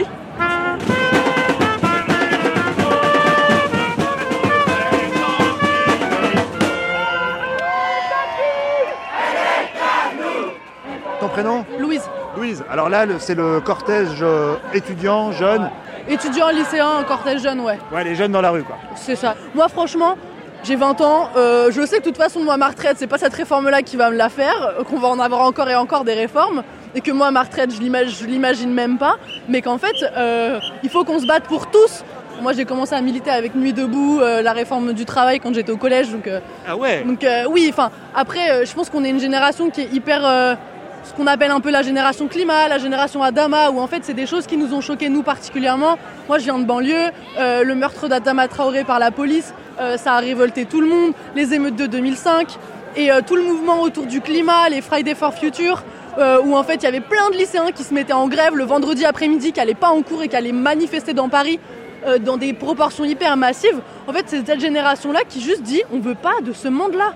Prénom 11.37 11.64
Louise, 11.79 12.03
Louise. 12.38 12.64
Alors 12.70 12.88
là, 12.88 13.05
c'est 13.18 13.35
le 13.35 13.61
cortège 13.61 14.22
euh, 14.22 14.55
étudiant, 14.72 15.33
jeune. 15.33 15.68
étudiant, 16.09 16.49
lycéen, 16.49 17.05
cortège 17.07 17.42
jeune, 17.42 17.61
ouais, 17.61 17.79
Ouais, 17.92 18.05
les 18.05 18.14
jeunes 18.14 18.33
dans 18.33 18.40
la 18.40 18.51
rue, 18.51 18.62
quoi. 18.62 18.77
c'est 18.94 19.16
ça. 19.16 19.35
Moi, 19.55 19.68
franchement, 19.68 20.16
j'ai 20.64 20.77
20 20.77 21.01
ans, 21.03 21.29
euh, 21.37 21.70
je 21.70 21.85
sais 21.85 21.99
que 21.99 22.05
de 22.05 22.09
toute 22.09 22.16
façon, 22.16 22.40
moi, 22.40 22.57
ma 22.57 22.68
retraite, 22.68 22.96
c'est 22.99 23.07
pas 23.07 23.18
cette 23.18 23.35
réforme-là 23.35 23.83
qui 23.83 23.96
va 23.99 24.11
me 24.11 24.16
la 24.16 24.31
faire, 24.31 24.75
euh, 24.79 24.83
qu'on 24.85 24.99
va 24.99 25.09
en 25.09 25.18
avoir 25.20 25.42
encore 25.42 25.68
et 25.68 25.77
encore 25.77 26.05
des 26.05 26.14
réformes, 26.14 26.62
et 26.94 27.03
que 27.03 27.11
moi, 27.12 27.31
ma 27.31 27.42
retraite, 27.42 27.70
je 27.75 28.27
l'imagine, 28.27 28.72
même 28.72 28.96
pas, 28.96 29.16
mais 29.49 29.61
qu'en 29.61 29.77
fait, 29.77 29.94
euh, 30.16 30.59
il 30.83 30.88
faut 30.88 31.05
qu'on 31.05 31.18
se 31.18 31.27
batte 31.27 31.44
pour 31.44 31.66
tous. 31.70 32.03
Moi, 32.42 32.53
j'ai 32.53 32.64
commencé 32.66 32.94
à 32.94 33.01
militer 33.01 33.31
avec 33.31 33.55
Nuit 33.55 33.72
debout, 33.72 34.20
euh, 34.20 34.42
la 34.42 34.53
réforme 34.53 34.92
du 34.94 35.05
travail 35.07 35.40
quand 35.40 35.55
j'étais 35.55 35.72
au 35.72 35.77
collège, 35.79 36.11
donc 36.11 36.27
euh, 36.27 36.40
Ah 36.68 36.77
ouais 36.77 37.03
Donc 37.03 37.25
euh, 37.25 37.44
oui, 37.51 37.66
enfin 37.70 37.90
après, 38.14 38.64
je 38.66 38.72
pense 38.75 38.88
qu'on 38.90 39.05
est 39.05 39.11
une 39.11 39.20
génération 39.20 39.70
qui 39.70 39.81
est 39.83 39.92
hyper, 39.92 40.57
ce 41.07 41.14
qu'on 41.14 41.27
appelle 41.27 41.51
un 41.51 41.61
peu 41.61 41.71
la 41.71 41.83
génération 41.83 42.27
climat, 42.27 42.69
la 42.69 42.79
génération 42.79 43.23
Adama, 43.23 43.71
où 43.71 43.81
en 43.81 43.87
fait 43.87 44.05
c'est 44.05 44.14
des 44.14 44.27
choses 44.27 44.47
qui 44.47 44.57
nous 44.57 44.75
ont 44.75 44.81
choqués 44.81 45.09
nous 45.09 45.23
particulièrement. 45.23 45.99
Moi, 46.29 46.38
je 46.38 46.45
viens 46.45 46.59
de 46.59 46.64
banlieue, 46.64 47.11
euh, 47.38 47.62
le 47.62 47.75
meurtre 47.75 48.09
d'Adama 48.09 48.49
Traoré 48.49 48.85
par 48.85 48.99
la 48.99 49.11
police, 49.11 49.55
euh, 49.81 49.97
ça 49.97 50.14
a 50.14 50.19
révolté 50.19 50.64
tout 50.64 50.81
le 50.81 50.88
monde, 50.88 51.12
les 51.37 51.55
émeutes 51.55 51.77
de 51.77 51.87
2005 51.87 52.59
et 52.97 53.12
euh, 53.12 53.21
tout 53.25 53.37
le 53.37 53.42
mouvement 53.42 53.83
autour 53.83 54.07
du 54.07 54.21
climat, 54.21 54.69
les 54.69 54.81
Friday 54.81 55.14
for 55.14 55.33
Future. 55.35 55.85
où 56.47 56.57
en 56.57 56.64
fait 56.64 56.77
il 56.77 56.85
y 56.85 56.87
avait 56.87 57.01
plein 57.01 57.29
de 57.31 57.37
lycéens 57.37 57.71
qui 57.73 57.85
se 57.85 57.92
mettaient 57.92 58.14
en 58.14 58.27
grève 58.27 58.57
le 58.57 58.64
vendredi 58.64 59.05
après-midi, 59.05 59.53
qui 59.53 59.61
n'allaient 59.61 59.75
pas 59.75 59.90
en 59.90 60.01
cours 60.01 60.23
et 60.23 60.29
qui 60.29 60.37
allaient 60.37 60.51
manifester 60.51 61.12
dans 61.12 61.29
Paris 61.29 61.61
dans 62.25 62.38
des 62.38 62.55
proportions 62.55 63.05
hyper 63.05 63.37
massives. 63.37 63.81
En 64.07 64.12
fait, 64.14 64.25
c'est 64.27 64.47
cette 64.47 64.61
génération-là 64.61 65.21
qui 65.29 65.42
juste 65.42 65.62
dit 65.62 65.83
on 65.92 65.99
veut 65.99 66.14
pas 66.14 66.40
de 66.42 66.53
ce 66.55 66.69
monde-là. 66.69 67.12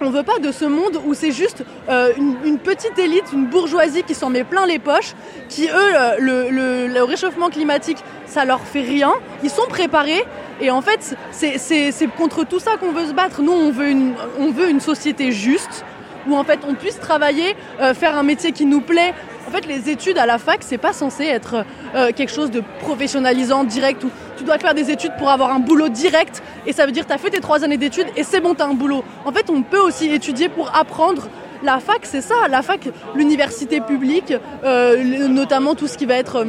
On 0.00 0.10
veut 0.10 0.22
pas 0.22 0.38
de 0.38 0.50
ce 0.50 0.64
monde 0.64 1.00
où 1.06 1.14
c'est 1.14 1.30
juste 1.30 1.64
euh, 1.88 2.12
une, 2.16 2.58
petite 2.58 2.98
élite, 2.98 3.24
une 3.32 3.46
bourgeoisie 3.46 4.02
qui 4.02 4.14
s'en 4.14 4.28
met 4.28 4.44
plein 4.44 4.66
les 4.66 4.78
poches, 4.78 5.14
qui 5.48 5.68
eux, 5.68 6.18
le, 6.18 7.02
réchauffement 7.02 7.48
climatique, 7.48 7.98
ça 8.26 8.44
leur 8.44 8.60
fait 8.60 8.82
rien. 8.82 9.12
Ils 9.42 9.50
sont 9.50 9.66
préparés 9.68 10.24
et 10.60 10.70
en 10.70 10.82
fait, 10.82 11.16
c'est 11.30 12.10
contre 12.16 12.44
tout 12.44 12.58
ça 12.58 12.76
qu'on 12.76 12.92
veut 12.92 13.06
se 13.06 13.12
battre. 13.12 13.42
Nous, 13.42 13.52
on 13.52 13.70
veut 13.70 13.88
une, 13.88 14.14
on 14.38 14.50
veut 14.50 14.68
une 14.68 14.80
société 14.80 15.32
juste 15.32 15.84
où 16.26 16.36
en 16.36 16.44
fait 16.44 16.60
on 16.66 16.74
puisse 16.74 16.98
travailler, 16.98 17.54
euh, 17.80 17.94
faire 17.94 18.16
un 18.16 18.22
métier 18.22 18.52
qui 18.52 18.66
nous 18.66 18.80
plaît 18.80 19.14
En 19.46 19.50
fait, 19.50 19.66
les 19.66 19.90
études 19.90 20.18
à 20.18 20.26
la 20.26 20.38
fac, 20.38 20.60
c'est 20.62 20.78
pas 20.78 20.92
censé 20.92 21.24
être 21.24 21.64
euh, 21.94 22.12
quelque 22.12 22.32
chose 22.32 22.50
de 22.50 22.62
professionnalisant, 22.80 23.64
direct, 23.64 24.02
où 24.04 24.10
tu 24.36 24.44
dois 24.44 24.58
faire 24.58 24.74
des 24.74 24.90
études 24.90 25.12
pour 25.18 25.30
avoir 25.30 25.50
un 25.52 25.58
boulot 25.58 25.88
direct, 25.88 26.42
et 26.66 26.72
ça 26.72 26.86
veut 26.86 26.92
dire 26.92 27.04
que 27.04 27.08
tu 27.08 27.14
as 27.14 27.18
fait 27.18 27.30
tes 27.30 27.40
trois 27.40 27.62
années 27.64 27.76
d'études 27.76 28.06
et 28.16 28.24
c'est 28.24 28.40
bon, 28.40 28.54
tu 28.54 28.62
as 28.62 28.66
un 28.66 28.74
boulot. 28.74 29.04
En 29.24 29.32
fait, 29.32 29.50
on 29.50 29.62
peut 29.62 29.80
aussi 29.80 30.06
étudier 30.10 30.48
pour 30.48 30.74
apprendre. 30.76 31.28
La 31.62 31.78
fac, 31.78 32.00
c'est 32.02 32.20
ça. 32.20 32.48
La 32.50 32.62
fac, 32.62 32.88
l'université 33.14 33.80
publique, 33.80 34.34
euh, 34.64 35.28
notamment 35.28 35.74
tout 35.74 35.86
ce 35.86 35.96
qui 35.96 36.04
va 36.04 36.14
être 36.14 36.44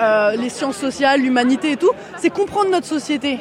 euh, 0.00 0.36
les 0.36 0.48
sciences 0.48 0.76
sociales, 0.76 1.20
l'humanité 1.20 1.72
et 1.72 1.76
tout, 1.76 1.90
c'est 2.16 2.30
comprendre 2.30 2.70
notre 2.70 2.86
société. 2.86 3.40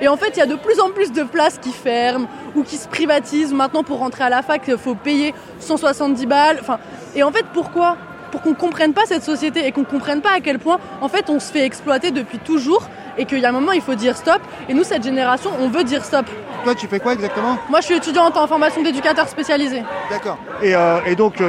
Et 0.00 0.08
en 0.08 0.16
fait, 0.16 0.30
il 0.34 0.38
y 0.38 0.42
a 0.42 0.46
de 0.46 0.54
plus 0.54 0.80
en 0.80 0.90
plus 0.90 1.12
de 1.12 1.22
places 1.22 1.58
qui 1.58 1.72
ferment 1.72 2.28
ou 2.54 2.62
qui 2.62 2.76
se 2.76 2.88
privatisent. 2.88 3.52
Maintenant, 3.52 3.82
pour 3.82 3.98
rentrer 3.98 4.24
à 4.24 4.30
la 4.30 4.42
fac, 4.42 4.62
il 4.68 4.78
faut 4.78 4.94
payer 4.94 5.34
170 5.60 6.26
balles. 6.26 6.58
Enfin, 6.60 6.78
et 7.16 7.22
en 7.22 7.32
fait, 7.32 7.44
pourquoi? 7.52 7.96
Pour 8.30 8.42
qu'on 8.42 8.54
comprenne 8.54 8.92
pas 8.92 9.02
cette 9.06 9.22
société 9.22 9.66
et 9.66 9.72
qu'on 9.72 9.84
comprenne 9.84 10.20
pas 10.20 10.32
à 10.36 10.40
quel 10.40 10.58
point, 10.58 10.78
en 11.00 11.08
fait, 11.08 11.30
on 11.30 11.40
se 11.40 11.50
fait 11.50 11.64
exploiter 11.64 12.10
depuis 12.10 12.38
toujours 12.38 12.88
et 13.16 13.24
qu'il 13.24 13.38
y 13.38 13.46
a 13.46 13.48
un 13.48 13.52
moment, 13.52 13.72
il 13.72 13.80
faut 13.80 13.94
dire 13.94 14.16
stop. 14.16 14.40
Et 14.68 14.74
nous, 14.74 14.84
cette 14.84 15.02
génération, 15.02 15.50
on 15.60 15.68
veut 15.68 15.84
dire 15.84 16.04
stop. 16.04 16.26
Toi, 16.64 16.74
tu 16.74 16.86
fais 16.86 17.00
quoi 17.00 17.14
exactement? 17.14 17.56
Moi, 17.68 17.80
je 17.80 17.86
suis 17.86 17.94
étudiante 17.96 18.36
en 18.36 18.46
formation 18.46 18.82
d'éducateur 18.82 19.28
spécialisé. 19.28 19.82
D'accord. 20.10 20.38
Et, 20.62 20.74
euh, 20.74 20.98
et 21.06 21.16
donc, 21.16 21.36
tu 21.36 21.44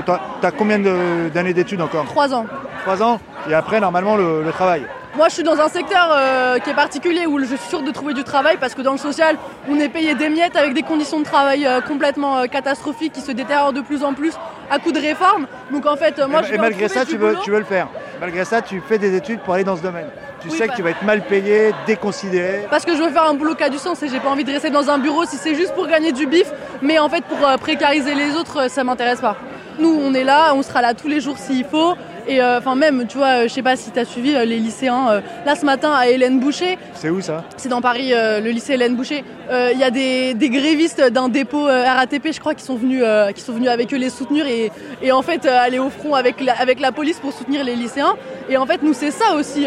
as, 0.45 0.51
combien 0.51 0.79
d'années 0.79 1.53
d'études 1.53 1.81
encore? 1.81 2.05
Trois 2.05 2.33
ans. 2.33 2.45
Trois 2.83 3.03
ans? 3.03 3.19
Et 3.49 3.53
après, 3.53 3.79
normalement, 3.79 4.15
le, 4.15 4.43
le 4.43 4.51
travail? 4.51 4.85
Moi, 5.15 5.27
je 5.27 5.33
suis 5.33 5.43
dans 5.43 5.59
un 5.59 5.67
secteur 5.67 6.09
euh, 6.11 6.59
qui 6.59 6.69
est 6.69 6.75
particulier 6.75 7.25
où 7.25 7.39
je 7.39 7.45
suis 7.45 7.57
sûre 7.69 7.81
de 7.81 7.91
trouver 7.91 8.13
du 8.13 8.23
travail 8.23 8.57
parce 8.59 8.75
que 8.75 8.83
dans 8.83 8.91
le 8.91 8.99
social, 8.99 9.37
on 9.67 9.79
est 9.79 9.89
payé 9.89 10.13
des 10.13 10.29
miettes 10.29 10.55
avec 10.55 10.73
des 10.73 10.83
conditions 10.83 11.19
de 11.19 11.25
travail 11.25 11.65
euh, 11.65 11.81
complètement 11.81 12.37
euh, 12.37 12.45
catastrophiques 12.45 13.13
qui 13.13 13.21
se 13.21 13.31
détériorent 13.31 13.73
de 13.73 13.81
plus 13.81 14.03
en 14.03 14.13
plus 14.13 14.33
à 14.69 14.79
coup 14.79 14.91
de 14.91 14.99
réformes. 14.99 15.47
Donc 15.71 15.85
en 15.85 15.95
fait, 15.95 16.17
moi, 16.27 16.41
et, 16.41 16.43
je 16.43 16.49
et 16.49 16.51
vais 16.53 16.57
malgré 16.57 16.87
ça, 16.87 17.05
tu 17.05 17.17
veux, 17.17 17.35
tu 17.43 17.51
veux 17.51 17.59
le 17.59 17.65
faire. 17.65 17.87
Malgré 18.19 18.45
ça, 18.45 18.61
tu 18.61 18.81
fais 18.87 18.97
des 18.97 19.15
études 19.15 19.39
pour 19.41 19.53
aller 19.53 19.63
dans 19.63 19.77
ce 19.77 19.81
domaine. 19.81 20.07
Tu 20.41 20.47
Oui, 20.49 20.57
sais 20.57 20.67
bah- 20.67 20.71
que 20.73 20.77
tu 20.77 20.83
vas 20.83 20.91
être 20.91 21.03
mal 21.03 21.21
payé, 21.21 21.73
déconsidéré. 21.85 22.65
Parce 22.69 22.85
que 22.85 22.95
je 22.95 23.01
veux 23.01 23.09
faire 23.09 23.25
un 23.25 23.33
boulot 23.33 23.55
qui 23.55 23.63
a 23.63 23.69
du 23.69 23.77
sens 23.77 24.01
et 24.03 24.07
j'ai 24.09 24.19
pas 24.19 24.29
envie 24.29 24.43
de 24.45 24.51
rester 24.51 24.69
dans 24.69 24.89
un 24.89 24.97
bureau 24.97 25.25
si 25.25 25.35
c'est 25.37 25.55
juste 25.55 25.73
pour 25.73 25.87
gagner 25.87 26.11
du 26.11 26.27
bif. 26.27 26.47
Mais 26.81 26.97
en 26.99 27.09
fait, 27.09 27.23
pour 27.25 27.45
euh, 27.45 27.57
précariser 27.57 28.15
les 28.15 28.35
autres, 28.35 28.61
euh, 28.61 28.67
ça 28.69 28.83
m'intéresse 28.83 29.19
pas. 29.21 29.35
Nous, 29.79 29.89
on 30.01 30.13
est 30.13 30.23
là, 30.23 30.53
on 30.55 30.61
sera 30.61 30.81
là 30.81 30.93
tous 30.93 31.07
les 31.07 31.19
jours 31.21 31.37
s'il 31.37 31.65
faut. 31.65 31.95
Et 32.27 32.41
euh, 32.41 32.59
enfin, 32.59 32.75
même, 32.75 33.07
tu 33.07 33.17
vois, 33.17 33.27
euh, 33.27 33.43
je 33.43 33.47
sais 33.49 33.61
pas 33.61 33.75
si 33.75 33.91
tu 33.91 33.99
as 33.99 34.05
suivi 34.05 34.35
euh, 34.35 34.45
les 34.45 34.57
lycéens. 34.57 35.21
là, 35.45 35.55
ce 35.55 35.65
matin, 35.65 35.91
à 35.91 36.07
Hélène 36.07 36.39
Boucher, 36.39 36.77
C'est 36.93 37.09
où 37.09 37.21
ça 37.21 37.43
c'est 37.57 37.69
dans 37.69 37.81
Paris, 37.81 38.11
le 38.11 38.49
lycée 38.49 38.73
Hélène 38.73 38.95
Boucher. 38.95 39.23
Il 39.51 39.79
y 39.79 39.83
a 39.83 39.91
des, 39.91 40.33
des 40.33 40.49
grévistes 40.49 41.01
d'un 41.11 41.29
dépôt 41.29 41.65
RATP, 41.65 42.31
je 42.31 42.39
crois, 42.39 42.53
qui 42.53 42.63
sont 42.63 42.75
venus, 42.75 43.03
qui 43.35 43.41
sont 43.41 43.53
venus 43.53 43.69
avec 43.69 43.93
eux 43.93 43.97
les 43.97 44.09
soutenir 44.09 44.45
et, 44.47 44.71
et 45.01 45.11
en 45.11 45.21
fait 45.21 45.45
aller 45.45 45.79
au 45.79 45.89
front 45.89 46.13
avec 46.13 46.41
la, 46.41 46.53
avec 46.53 46.79
la 46.79 46.91
police 46.91 47.19
pour 47.19 47.33
soutenir 47.33 47.63
les 47.63 47.75
lycéens. 47.75 48.15
Et 48.49 48.57
en 48.57 48.65
fait, 48.65 48.83
nous, 48.83 48.93
c'est 48.93 49.11
ça 49.11 49.33
aussi 49.35 49.65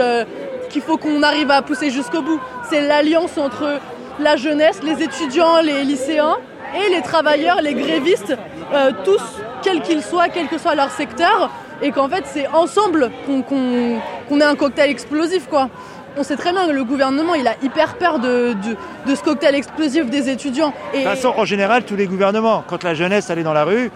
qu'il 0.71 0.83
faut 0.83 0.97
qu'on 0.97 1.23
arrive 1.23 1.51
à 1.51 1.63
pousser 1.63 1.91
jusqu'au 1.91 2.23
bout. 2.23 2.41
C'est 2.71 2.87
l'alliance 2.87 3.37
entre 3.39 3.81
la 4.21 4.37
jeunesse, 4.37 4.81
les 4.83 5.03
étudiants, 5.03 5.61
les 5.61 5.85
lycéens 5.85 6.37
et 6.75 6.95
les 6.95 7.03
travailleurs, 7.03 7.61
les 7.61 7.75
grévistes, 7.75 8.37
euh, 8.73 8.93
tous, 9.05 9.23
quels 9.63 9.83
qu'ils 9.83 10.03
soient, 10.03 10.29
quel 10.29 10.49
que 10.49 10.59
soit 10.59 10.75
leur 10.75 10.91
secteur. 10.91 11.51
Et 11.83 11.91
qu'en 11.91 12.09
fait, 12.09 12.25
c'est 12.27 12.47
ensemble 12.49 13.11
qu'on 13.27 13.43
qu'on 13.43 14.41
ait 14.41 14.45
un 14.45 14.55
cocktail 14.55 14.91
explosif, 14.91 15.47
quoi. 15.49 15.69
On 16.17 16.23
sait 16.23 16.37
très 16.37 16.53
bien 16.53 16.67
que 16.67 16.73
le 16.73 16.85
gouvernement, 16.85 17.35
il 17.35 17.49
a 17.49 17.55
hyper 17.63 17.95
peur 17.97 18.19
de, 18.19 18.53
de, 18.53 19.11
de 19.11 19.15
ce 19.15 19.23
cocktail 19.23 19.55
explosif 19.55 20.11
des 20.11 20.29
étudiants. 20.29 20.75
Et, 20.93 20.99
De 20.99 21.03
toute 21.05 21.15
façon, 21.15 21.33
en 21.37 21.45
général, 21.47 21.85
tous 21.85 21.97
les 21.97 22.07
gouvernements, 22.07 22.63
quand 22.67 22.83
la 22.85 22.93
jeunesse 22.95 23.31
allait 23.31 23.43
dans 23.43 23.55
la 23.55 23.65
rue, 23.65 23.91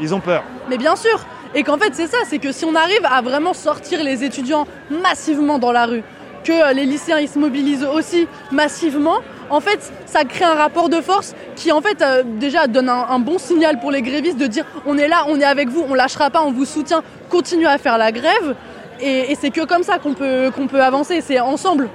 ils 0.00 0.14
ont 0.14 0.20
peur. 0.20 0.42
Mais 0.68 0.76
bien 0.76 0.96
sûr 0.96 1.18
Et 1.54 1.62
qu'en 1.62 1.78
fait, 1.78 1.94
c'est 1.94 2.08
ça, 2.08 2.18
c'est 2.28 2.38
que 2.38 2.52
si 2.52 2.64
on 2.66 2.74
arrive 2.74 3.04
à 3.10 3.22
vraiment 3.22 3.54
sortir 3.54 4.04
les 4.04 4.22
étudiants 4.22 4.66
massivement 4.90 5.58
dans 5.58 5.72
la 5.72 5.86
rue, 5.86 6.02
que 6.44 6.74
les 6.74 6.84
lycéens 6.84 7.18
ils 7.20 7.28
se 7.28 7.38
mobilisent 7.38 7.84
aussi 7.84 8.28
massivement, 8.52 9.18
en 9.50 9.60
fait, 9.60 9.92
ça 10.06 10.24
crée 10.24 10.44
un 10.44 10.54
rapport 10.54 10.88
de 10.88 11.00
force 11.00 11.34
qui, 11.54 11.72
en 11.72 11.80
fait, 11.80 12.02
euh, 12.02 12.22
déjà 12.24 12.66
donne 12.66 12.88
un, 12.88 13.18
bon 13.18 13.38
signal 13.38 13.80
pour 13.80 13.90
les 13.90 14.02
grévistes 14.02 14.38
de 14.38 14.46
dire 14.46 14.64
on 14.86 14.98
est 14.98 15.08
là, 15.08 15.24
on 15.28 15.40
est 15.40 15.44
avec 15.44 15.68
vous, 15.68 15.84
on 15.88 15.94
lâchera 15.94 16.30
pas, 16.30 16.42
on 16.42 16.52
vous 16.52 16.64
soutient, 16.64 17.02
continuez 17.28 17.66
à 17.66 17.78
faire 17.78 17.98
la 17.98 18.12
grève. 18.12 18.54
Et, 19.00 19.32
et 19.32 19.34
c'est 19.34 19.50
que 19.50 19.64
comme 19.64 19.82
ça 19.82 19.98
qu'on 19.98 20.14
qu'on 20.14 20.66
peut 20.66 20.82
avancer, 20.82 21.20
c'est 21.20 21.40
ensemble. 21.40 21.88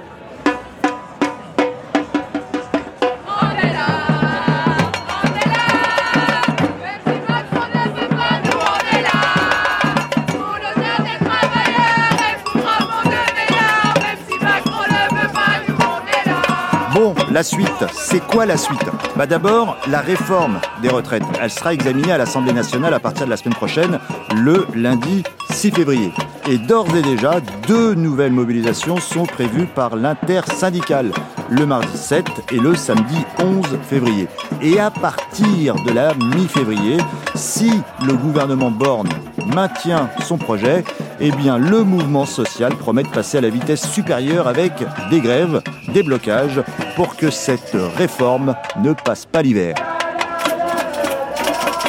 La 17.42 17.48
suite, 17.48 17.84
c'est 17.92 18.24
quoi 18.24 18.46
la 18.46 18.56
suite 18.56 18.88
Bah 19.16 19.26
d'abord, 19.26 19.76
la 19.88 20.00
réforme 20.00 20.60
des 20.80 20.88
retraites. 20.88 21.24
Elle 21.40 21.50
sera 21.50 21.74
examinée 21.74 22.12
à 22.12 22.18
l'Assemblée 22.18 22.52
nationale 22.52 22.94
à 22.94 23.00
partir 23.00 23.24
de 23.24 23.30
la 23.30 23.36
semaine 23.36 23.56
prochaine, 23.56 23.98
le 24.36 24.64
lundi 24.76 25.24
6 25.50 25.72
février. 25.72 26.12
Et 26.48 26.56
d'ores 26.56 26.94
et 26.94 27.02
déjà, 27.02 27.40
deux 27.66 27.94
nouvelles 27.94 28.30
mobilisations 28.30 28.98
sont 28.98 29.24
prévues 29.24 29.66
par 29.66 29.96
l'intersyndicale, 29.96 31.10
le 31.50 31.66
mardi 31.66 31.96
7 31.96 32.26
et 32.52 32.58
le 32.58 32.76
samedi 32.76 33.24
11 33.40 33.66
février. 33.88 34.28
Et 34.60 34.78
à 34.78 34.92
partir 34.92 35.74
de 35.84 35.90
la 35.90 36.14
mi-février, 36.14 36.98
si 37.34 37.72
le 38.06 38.12
gouvernement 38.12 38.70
Borne 38.70 39.08
maintient 39.52 40.08
son 40.20 40.38
projet, 40.38 40.84
eh 41.24 41.30
bien 41.30 41.56
le 41.56 41.84
mouvement 41.84 42.26
social 42.26 42.74
promet 42.74 43.04
de 43.04 43.08
passer 43.08 43.38
à 43.38 43.40
la 43.40 43.48
vitesse 43.48 43.88
supérieure 43.88 44.48
avec 44.48 44.72
des 45.08 45.20
grèves, 45.20 45.62
des 45.94 46.02
blocages, 46.02 46.60
pour 46.96 47.16
que 47.16 47.30
cette 47.30 47.76
réforme 47.96 48.56
ne 48.82 48.92
passe 48.92 49.24
pas 49.24 49.40
l'hiver. 49.40 49.76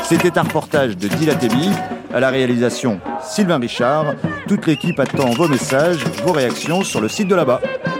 C'était 0.03 0.37
un 0.37 0.43
reportage 0.43 0.95
de 0.95 1.07
Dilatébi, 1.07 1.71
à 2.13 2.19
la 2.19 2.29
réalisation 2.29 2.99
Sylvain 3.23 3.57
Richard. 3.57 4.13
Toute 4.47 4.67
l'équipe 4.67 4.99
attend 4.99 5.31
vos 5.31 5.47
messages, 5.47 6.03
vos 6.23 6.31
réactions 6.31 6.83
sur 6.83 7.01
le 7.01 7.07
site 7.07 7.27
de 7.27 7.35
là-bas. 7.35 7.59
Là-bas, 7.63 7.92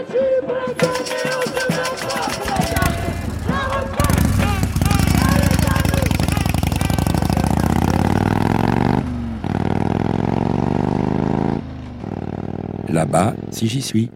j'y 13.66 13.82
suis. 13.82 14.10